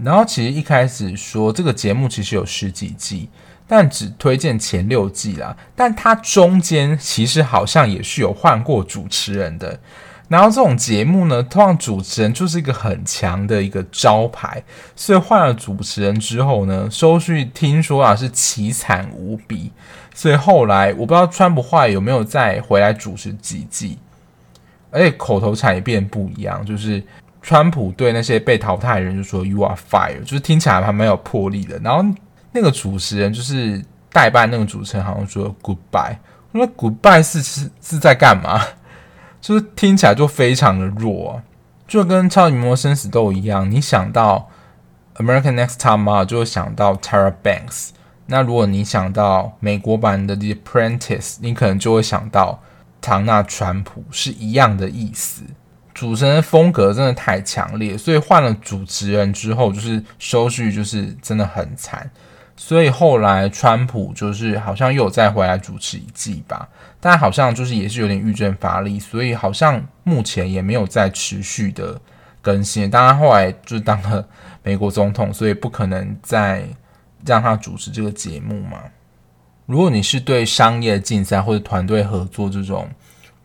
[0.00, 3.28] 然后其实一开始说这个节目其实有十几季，
[3.68, 5.56] 但只推荐前六季啦。
[5.76, 9.78] 但它中间其实好像也是有换过主持人的。
[10.26, 14.62] 然后这种节目呢，通常主持人就是一个很强的一个招牌，
[14.94, 19.72] 所以换了主持人之后呢，收视听说啊是凄惨无比。
[20.14, 23.96] 所以后来我不知道川普坏有没有再回来主持几季，
[24.90, 27.02] 而且口头禅也变不一样，就是
[27.40, 31.78] 川普对那些被淘汰的人就说 “You are fired”，就是听起来还蛮有魄力的。
[31.78, 32.04] 然后
[32.58, 36.16] 那个主持人就是代班那个主持人好像说 “Goodbye”，
[36.50, 38.60] 我说 “Goodbye” 是是是在干嘛？
[39.40, 41.40] 就是听起来就非常的弱，
[41.86, 43.70] 就跟超级名模生死斗一样。
[43.70, 44.50] 你想到
[45.14, 47.90] American Next Top Model，就会想到 Tara Banks。
[48.26, 52.60] 那如果你想到美国版的 The Apprentice，你可能就会想到
[53.00, 55.44] 唐纳川普，是一样的意思。
[55.94, 62.10] 主持人风格真的太强烈，所以换了主持人之后，就是收视就是真的很惨。
[62.60, 66.68] 所以后来川普就是好像又有再回来主持一季吧。
[67.00, 71.98] 但好像就是也是有点欲振乏力，所以好像目前也没有再持续的
[72.42, 72.90] 更新。
[72.90, 74.26] 当然后来就是当了
[74.64, 76.64] 美国总统，所以不可能再
[77.24, 78.78] 让他主持这个节目嘛。
[79.66, 82.88] 如果你是对商业竞赛或者团队合作这种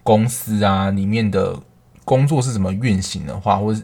[0.02, 1.56] 公司啊里面的
[2.04, 3.80] 工作是怎么运行的话，或者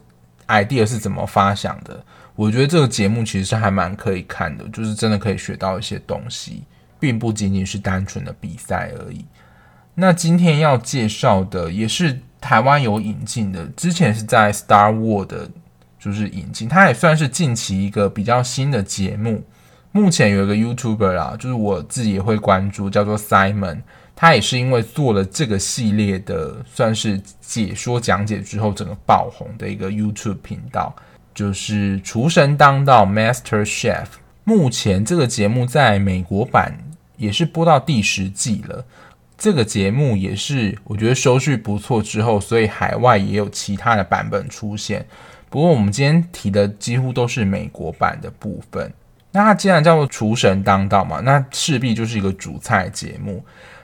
[0.48, 2.04] idea 是怎么发想的，
[2.40, 6.64] 我觉得这个节目其实是还蛮可以看的，就是真的可以学到一些东西。
[7.02, 9.26] 并不仅仅是单纯的比赛而已。
[9.96, 15.50] 那今天要介绍的也是台湾有引进的，之前是在 Star World 的，
[15.98, 19.42] 就是引进，它也算是近期一个比较新的节目。
[19.94, 23.82] 目前有一个 YouTuber 啊，就是我自己也会关注，叫做 Simon，
[24.14, 30.94] 他也是因为做了这个系列的，算是解说讲解之后，整个爆红的一个 YouTube 频道，
[31.40, 34.08] 就是厨神当道 Master Chef。
[34.44, 36.78] 目前这个节目在美国版
[37.16, 38.84] 也是播到第十季了，
[39.38, 45.06] 这个节目也是我觉得收视不错之后，所以海外也有其他的版本出现。
[45.50, 48.92] 不过我们今天提的几乎都是美国版的部分。
[49.32, 53.42] 那它既然叫做厨神当道嘛，那势必就是一个主菜节目。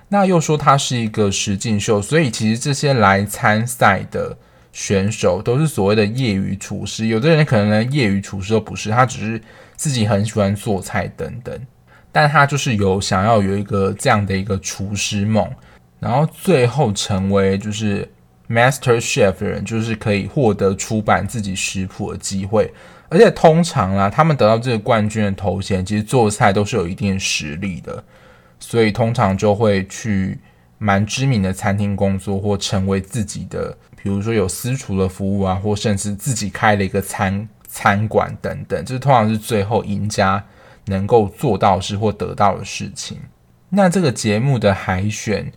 [0.10, 4.38] 那又说它是一个实境秀，所以其实这些来参赛的
[4.76, 7.08] 选手都是所谓的业余厨师。
[7.08, 9.42] 有的人可能连业余厨师都不是，他只是
[9.78, 11.58] 自己很喜欢做菜等等。
[12.12, 15.50] 但他就是有想要有一个这样的一个厨师梦，
[15.98, 18.06] 然后最后成为就是
[18.50, 22.74] Master Chef 人，就是可以获得出版自己食谱的机会。
[23.08, 28.04] 而且通常啦，他们得到这个冠军的头衔，其实做菜都是有一定实力的，
[28.60, 30.38] 所以通常就会去
[30.78, 40.46] 蛮知名的餐厅工作，或成为自己的，比如说有私厨的服务啊，或甚至自己开了一个餐餐馆等等，这通常是最后赢家
[40.86, 43.18] 能够做到事或得到的事情。
[43.70, 45.52] 那这个节目的海选。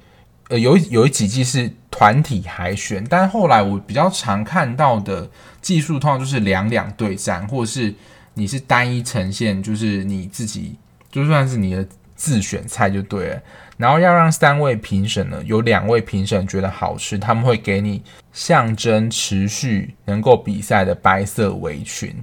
[0.49, 5.29] 呃，有有几季是团体海选，但后来我比较常看到的
[5.61, 7.95] 技术，通常就是两两对战，或者是
[8.33, 10.77] 你是单一呈现，就是你自己
[11.13, 11.87] 就算是你的
[12.19, 13.43] 自选菜就对了。
[13.79, 18.03] 然后要让三位评审呢，有两位评审觉得好吃，他们会给你
[18.35, 22.15] 象征持续能够比赛的白色围裙。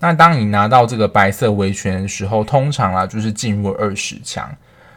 [0.00, 4.52] 那当你拿到这个白色围裙的时候，通常啊就是进入二十强。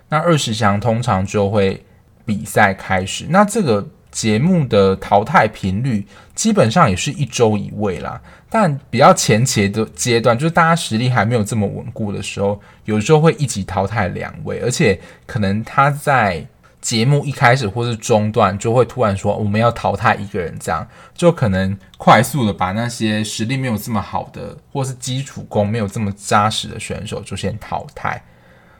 [0.09, 1.85] 那二十强通常就会。
[2.27, 8.22] 比赛开始，那这个节目的淘汰频率基本上也是一周一位啦。
[8.49, 16.47] 但比较前期的阶段，就是大家实力还没有这么稳固的时候，有时候会一起淘汰两位，而且可能他在
[16.80, 28.24] 节目一开始或是中段就会突然说我们要淘汰一个人，这样就可能快速的把那些实力没有这么好的，或是基础功没有这么扎实的选手就先淘汰。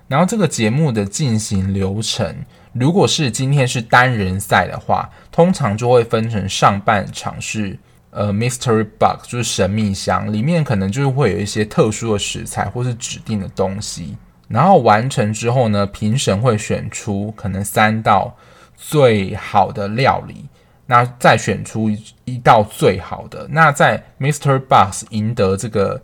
[0.08, 2.46] 然后这个节目的进行流程，
[2.78, 14.18] 如果是今天是单人赛的话，通常就会分成上半场是呃 Mystery Box，就是神秘箱，里面可能就是会有一些特殊的食材或是指定的东西。
[14.50, 18.36] 然后完成之后呢，评审会选出可能三道
[18.76, 20.46] 最好的料理，
[20.86, 21.90] 那再选出
[22.26, 23.48] 一道最好的。
[23.50, 26.02] 那在 Mystery Box 赢得这个。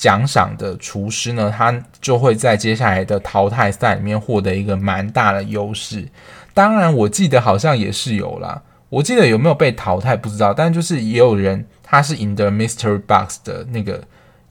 [0.00, 6.08] 奖赏的厨师呢，他就会在接下来的淘汰赛里面获得一个蛮大的优势。
[6.54, 14.02] 当然，我记得好像也是有啦，我记得有没有被淘汰不知道，但就是也有人他是赢得 Mystery Box 的那个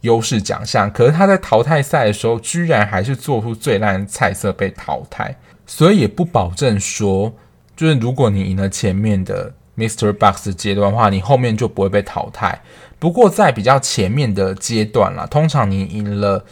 [0.02, 5.36] 优势奖项，可是他在淘汰赛的时候居然还是做出最烂的菜色被淘汰，
[5.66, 7.34] 所以也不保证说，
[7.76, 12.62] 就是如果你赢了前面的 Mystery Box 阶段的话，你后面就不会被淘汰。
[13.00, 16.44] 不过在比较前面的阶段啦，通常你赢了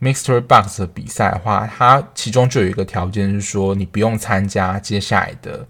[0.00, 5.64] Mystery Box 的比赛的话，它其中就有一个条件是说，你不用参加接下来的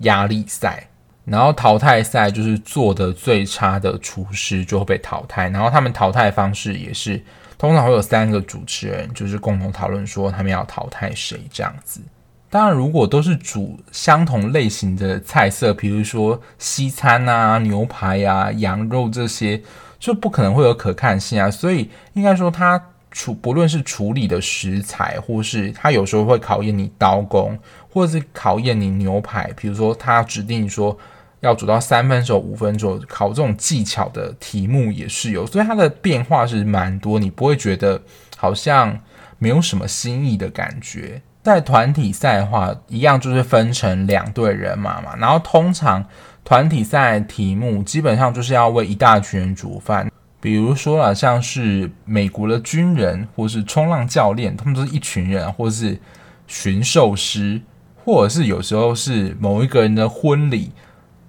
[0.00, 0.86] 压力赛。
[1.24, 5.48] 然后淘汰赛就是做的最差的厨师就会被淘汰。
[5.48, 7.22] 然后他们淘汰方式也是，
[7.56, 12.00] 通常会有三个主持人，就是共同讨论说他们要淘汰谁这样子。
[12.52, 19.62] 当然，如果都是煮相同类型的菜色，比如说西餐啊、牛排啊、羊肉这些，
[19.98, 21.50] 就不可能会有可看性啊。
[21.50, 22.78] 所以应该说，它
[23.10, 29.50] 处不论是处理的食材，或是它有时候会考验你刀工，或者是考验你牛排。
[29.56, 30.94] 比如说，它指定说
[31.40, 35.46] 要煮到三分熟、五分熟，考这种技巧的题目也是有。
[35.46, 38.02] 所以它的变化是蛮多，你不会觉得
[38.36, 39.00] 好像
[39.38, 41.22] 没有什么新意的感觉。
[41.42, 45.16] 在团体赛的话，一样就是分成两队人马嘛。
[45.16, 46.04] 然后通常
[46.44, 50.10] 团体赛题目基本上就是要为一大群人煮饭。
[50.40, 55.98] 比如说啊，像是美国的军人，或是冲浪教练，他们都是一群人，或是
[56.46, 57.60] 驯兽师，
[58.04, 60.72] 或者是有时候是某一个人的婚礼。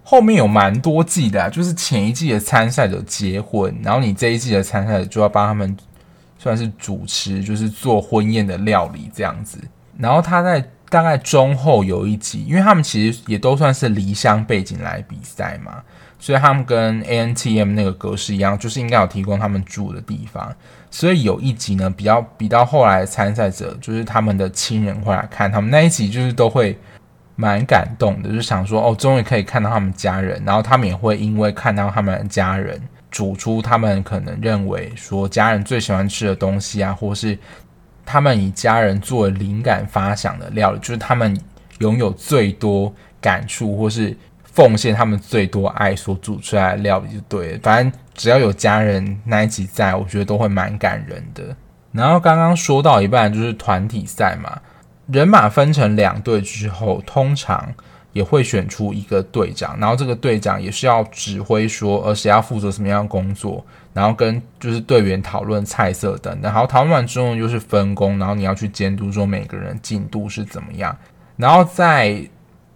[0.03, 5.77] 后面有蛮多季的，就是前一季的参赛者结婚，然后你这一季的参赛者就要帮他们
[6.37, 9.59] 算是主持，就是做婚宴的料理这样子。
[9.97, 15.81] 然后他在大概中后有一集，因为他们其实也都算是离乡背景来比赛嘛，
[16.19, 20.53] 所以他们跟 ANTM 那个格式一样，就是应该有提供他们住的地方。
[20.91, 26.77] 所以有一集呢，比较比到后来参赛者，就是他们的亲人会来看他们那一集，就是都会
[27.35, 32.79] 蛮感动的，就想说哦，终于可以看到他们家人，然后他们也会因为看到他们的家人
[33.09, 37.35] 煮出他们可能认为说家人最喜欢吃的东西啊，或是
[38.05, 41.39] 他们以家人作为灵感发想的料理，就是他们
[41.79, 44.17] 拥有最多感触或是。
[44.55, 51.43] 奉献他们最多爱所煮出来的料理就对了，反正只要有家人那一集在，我觉得都会蛮感人的。
[51.91, 54.61] 然后刚刚说到一半就是团体赛嘛，
[55.07, 57.73] 人马分成两队之后，通常
[58.11, 66.51] 也会选出一个队长，然后这个队长也是要指挥说，而谁要负责什么样的工作，然后跟就是队员讨论菜色等等。
[66.51, 70.95] 然后讨论完之后就是分工，然后你要去监督说每个人进度是怎么样，
[71.37, 72.27] 然后在。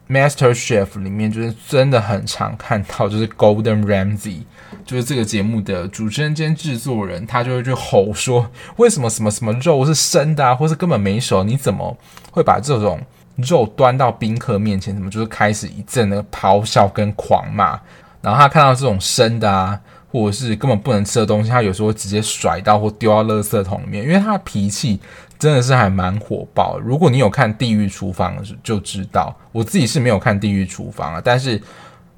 [0.09, 4.43] Master Chef 里面就是真的很常看到，就是 Golden Ramsay，
[4.86, 11.43] 就是这个节目的主持人兼制作人，他就会去吼说：为什么什么什么肉是生的啊，或是根本没熟？
[11.43, 11.97] 你怎么
[12.32, 13.01] 会把这种
[13.36, 14.95] 肉端到宾客面前？
[14.95, 17.78] 怎么就是开始一阵的咆哮跟狂骂？
[18.22, 19.78] 然后他看到这种生的啊，
[20.12, 24.99] 或者是根本不能吃的东西，他有时候直接甩到或丢到垃圾桶里面，因为他的脾气。
[25.39, 26.80] 真的是还蛮火爆。
[26.80, 31.22] 如果你有看《地狱厨房》就知道，我自己是没有看《地狱厨房》啊。
[31.24, 31.62] 但是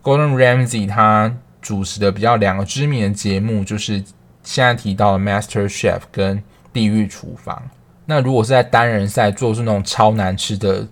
[0.01, 1.29] Gordon Ramsay 他
[1.61, 4.01] 主持的比较两个知名的节目，就是
[4.41, 6.37] 现在提到的 Master Chef 跟
[6.71, 7.57] 《地狱厨房》。
[8.05, 10.87] 那如果是在单人赛做出那种超难吃的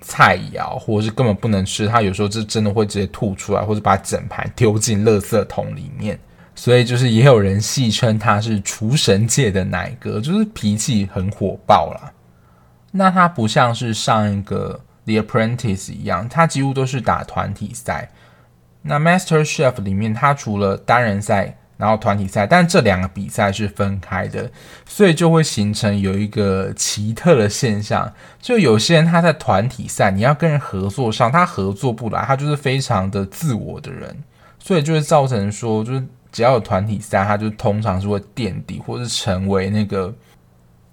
[0.00, 6.18] 菜肴，或者是根本不能吃，他有时候就真的会直接吐出来，或者把整盘丢进垃圾桶里面。
[6.58, 12.12] 所以就是也有人戏称他是厨神界的奶哥，就是脾气很火爆啦。
[12.90, 18.10] 那他不像是上一个 The Apprentice 一样，他几乎都是打团体赛。
[18.82, 24.50] 那 Master Chef 里面，他除了单人赛，然后团体赛，但这两个比赛是分开的，
[24.84, 34.24] 所以就会形成有一个奇特的现象，就有些人他在团体赛，你要跟人合作上，他合作不来，他就是非常的自我的人，
[34.58, 36.04] 所以就会造成说，就是。
[36.30, 40.14] 只要有团体赛，他就通常是会垫底，或是成为那个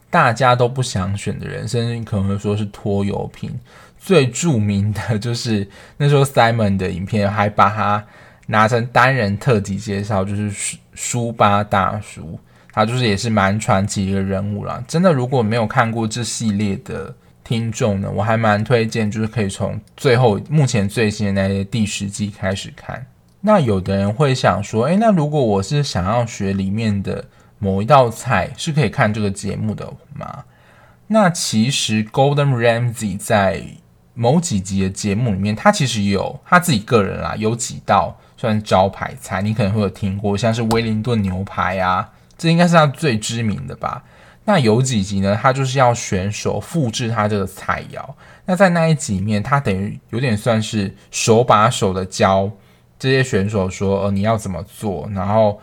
[0.10, 3.52] 大家都不想选的人，甚至可能会说是拖油瓶。
[3.98, 5.68] 最著名的就是
[5.98, 8.06] 那时候 Simon 的影片，还把他
[8.48, 12.40] 拿成单人特辑介绍，就是书书吧大叔，
[12.72, 14.84] 他就是也是蛮传奇一个人物啦。
[14.88, 17.12] 真的，如果没有看过这系列的
[17.44, 23.04] 听众呢，我还蛮推荐，就是可以从最后目前最新的那些第十季开始看。
[23.46, 27.24] 那有的人会想说，诶，那如果我是想要学里面的
[27.60, 29.86] 某一道菜，是可以看这个节目的
[30.16, 30.46] 吗？
[31.06, 33.62] 那其实 Golden Ramsey 在
[34.16, 44.04] 某几集的节目里面，他其实有他自己个人啦，有几道算招牌菜，你可能会有听过，像是威灵顿牛排啊，这应该是他最知名的吧。
[44.46, 48.04] 那有几集呢，他就是要选手复制他这个菜肴。
[48.48, 52.52] 那在那一集里面，他等于有点算是手把手的教。
[52.98, 55.10] 这些选手说：“呃，你要怎么做？
[55.14, 55.60] 然后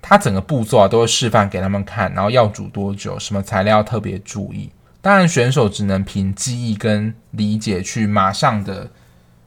[0.00, 2.12] 他整个步骤啊，都会示范给他们看。
[2.14, 4.70] 然后要煮多久，什么材料要特别注意。
[5.00, 8.90] 当然，选手只能凭记忆跟理解去马上的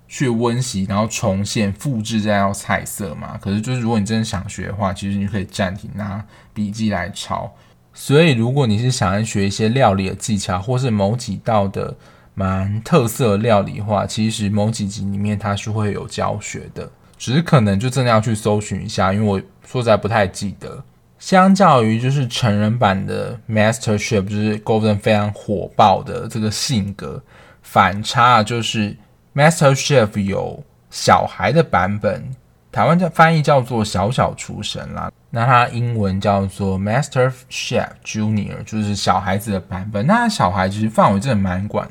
[0.07, 3.37] 去温习，然后重现复制这道菜色嘛。
[3.41, 6.23] 可是，就是如果你真的想学的话，其实你可以暂停拿
[6.53, 7.53] 笔记来抄。
[7.93, 11.95] 所以，如果你是想要学一些料理的技巧，或是某几道的
[12.33, 16.89] 蛮特色料理的话，其实某几集里面它是会有教学的。”
[17.21, 20.83] 只是可能就真的要去搜寻一下，因为我说实在不太记得。
[21.19, 27.21] 相较于就是成人版的 Master Chef，就是 Golden 非常火爆的这个性格，
[27.61, 28.97] 反差就是
[29.35, 32.27] Master Chef 有小孩的版本，
[32.71, 40.07] 台湾叫翻译叫做小小厨神啦，那它英文叫做 Master Chef Junior，就是小孩子的版本。
[40.07, 41.87] 那小孩其实范围真的蛮广。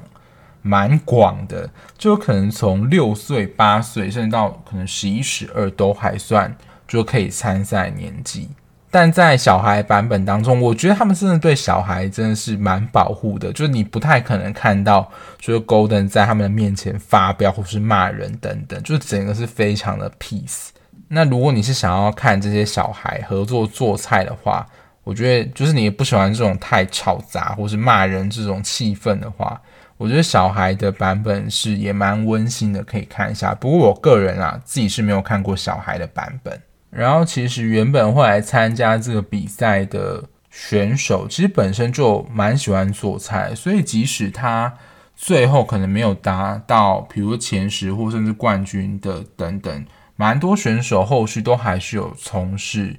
[0.62, 6.54] 蛮广的，就可能从六岁、八岁，甚至到可能十一、十二都还算
[6.86, 8.48] 就可以参赛年纪。
[8.92, 15.08] 但在小孩版本当中，我觉得他们真的对小孩真的是蛮保护的，就是你不太可能看到，
[15.38, 20.70] 就是 Golden 在他们的面前发飙或是骂人等等，就整个是非常的 peace。
[21.06, 24.66] 那如果你是想要看这些小孩合作做菜的话，
[25.04, 29.60] 我觉得就是你也不喜欢这种太吵杂或是骂人这种气氛的话。
[30.00, 33.54] 我觉得小孩的版本是也蛮温馨的，可以看一下。
[33.54, 36.58] 不过我个人啊，自己是没有看过小孩的版本。
[36.88, 44.72] 然后其实原本会来参加这个比赛的选手，其实本身就蛮喜欢做菜，所以即使他
[45.14, 49.84] 最后可能没有达到，比如前十或甚至冠军的等等
[50.16, 52.96] 蛮多选手后续都还是有从事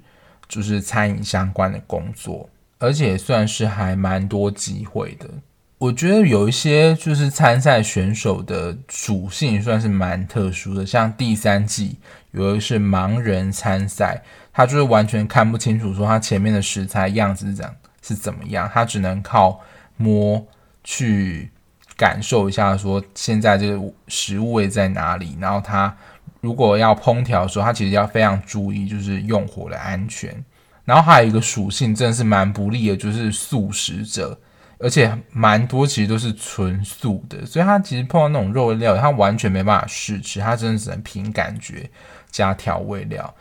[0.48, 2.48] 就是餐饮相关的工作，
[2.78, 5.28] 而且算是还蛮多机会的。
[5.82, 11.98] 我觉得有一些就是参赛选手的属性算是蛮特殊的，像第三季
[12.30, 14.22] 有一个是盲人参赛，
[14.54, 19.60] 他就是完全看不清楚说他前面的食材样子是怎是怎么样，他只能靠
[19.98, 20.46] 摸
[20.84, 21.50] 去
[21.98, 25.98] 感受一下说现在这个食物位在哪里，然后他。
[26.42, 30.44] 如果要烹调的时候，他其实要非常注意，就是用火的安全。
[30.86, 34.40] 然后还有一个属性，真的是蛮不利的，就是素食者，
[34.82, 41.90] 而且蛮多其实都是纯素的，所以他其实碰到那种肉料，他完全没办法试吃，他真的只能凭感觉
[42.30, 43.34] 加调味料。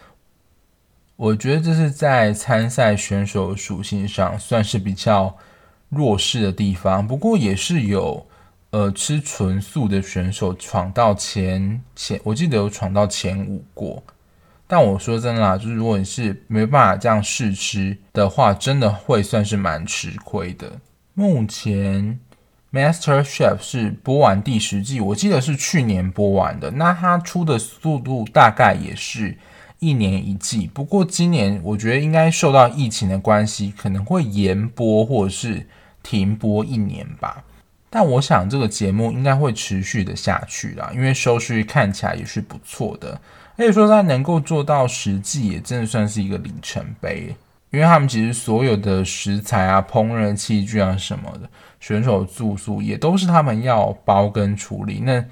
[1.16, 5.36] 我觉得这是在参赛选手属性上算是比较
[5.88, 8.26] 弱势的地方，不过也是有。
[8.72, 14.00] 呃，吃纯素的选手闯到前前，我记得有闯到前五过。
[14.68, 20.70] 但我说真的啦，就是如果你是没办法这样试吃的话，真的会算是蛮吃亏的。
[21.14, 22.18] 目前
[22.72, 26.70] Master Chef 是播完第十季，我记得是去年播完的。
[26.70, 29.36] 那它出的速度大概也是
[29.80, 35.66] 一年一季，不过今年我觉得应该受到疫情的关系，可能会延播或者是
[36.02, 37.44] 停播一年吧。
[37.90, 43.20] 但我想这个节目应该会持续的下去啦，因为收视率看起来也是不错的。
[43.56, 47.34] 可以说它能够做到十季，也真的算是一个里程碑。
[47.70, 51.48] 因为他们其实所有的食材啊、烹饪器具啊什么的，
[51.78, 55.00] 选手住宿也都是他们要包跟处理。
[55.04, 55.24] 那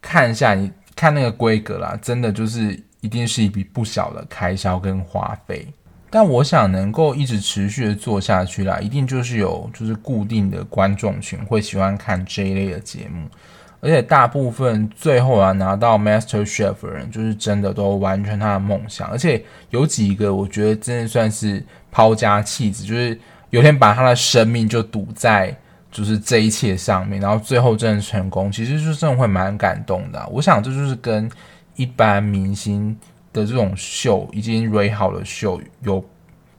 [0.00, 5.66] 看一下，你看那个规格啦，真的就是一定是一笔不小的开销跟花费。
[6.10, 13.26] 但我想能够一直持续的做下去啦，一定就是有就是固定的观众群会喜欢看这一类的节目，
[13.80, 21.64] 而且大部分最后啊拿到 Master Chef 的人，就是真的都完成他的梦想，而且有几个我觉得真的算是
[21.94, 23.16] 抛家弃子，就是
[23.50, 25.56] 有天把他的生命就赌在
[25.90, 30.28] 就是这一切上面，然后最后真的成功，其实就真的会蛮感动的。
[30.30, 31.30] 我想这就是跟
[31.76, 32.98] 一般明星。
[33.34, 36.08] 的这种秀已经 r 好了，秀有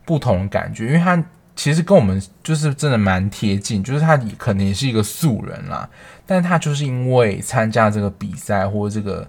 [0.04, 1.24] 不同的感觉，因为他
[1.56, 5.90] 其实跟我们就是真的蛮贴近，就是他可能也是一个素人啦，
[6.26, 9.26] 但他就是因为参加这个比赛或这个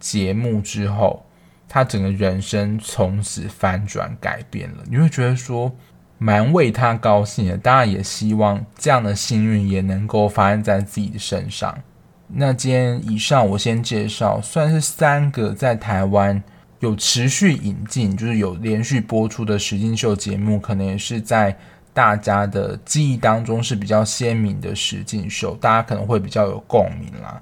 [0.00, 1.24] 节目之后，
[1.70, 5.72] 他整个人生从此翻转改变了，你会觉得说
[6.18, 11.78] 蛮为他高兴的，当然也希望这样的幸运也能够发生在自己的身上。
[12.26, 16.42] 那今天以上我先介绍，算是三个在台湾。
[16.80, 21.54] 有持续引进，就是有连续播出的实境秀节目，可能也是在
[21.92, 27.38] 大家的记忆当中是比较鲜明的实境秀，大家可能会比较有共鸣啦。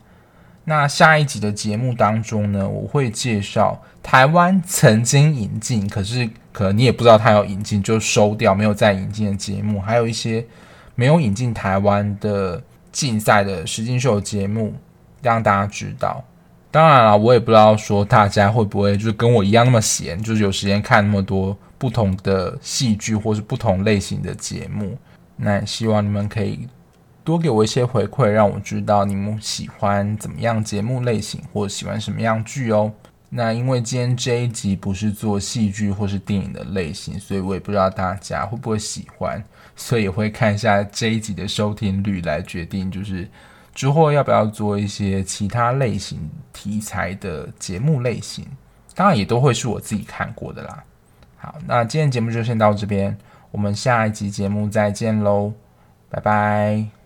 [0.69, 10.45] 那下一集的节目当中呢，我会介绍台湾曾经引进，可是可能你也不知道它要引进就收掉，没有再引进的节目，还有一些
[10.95, 12.63] 没有引进台湾的
[12.93, 14.75] 竞赛的实境秀节目，
[15.23, 16.23] 让大家知道。
[16.71, 24.99] 当然了，我也不知道说大家会不会就是跟我一样那么闲，就是有时间看那么多不同的戏剧或是不同类型的节目。
[25.35, 26.69] 那希望你们可以
[27.29, 32.91] 多给我一些回馈，让我知道你们喜欢怎么样节目类型，或者喜欢什么样剧哦。
[33.29, 39.45] 那因为今天这一集不是做戏剧或是电影的类型，所以我也不知道大家会不会喜欢，
[39.77, 43.29] 所以也会看一下这一集的收听率来决定，就是。
[43.75, 48.45] 之后要不要做一些其他类型题材的节目类型？
[48.93, 50.83] 当然也都会是我自己看过的啦。
[51.37, 53.17] 好，那今天节目就先到这边，
[53.53, 55.53] 我们下一集节目再见喽，
[56.11, 56.98] 拜拜。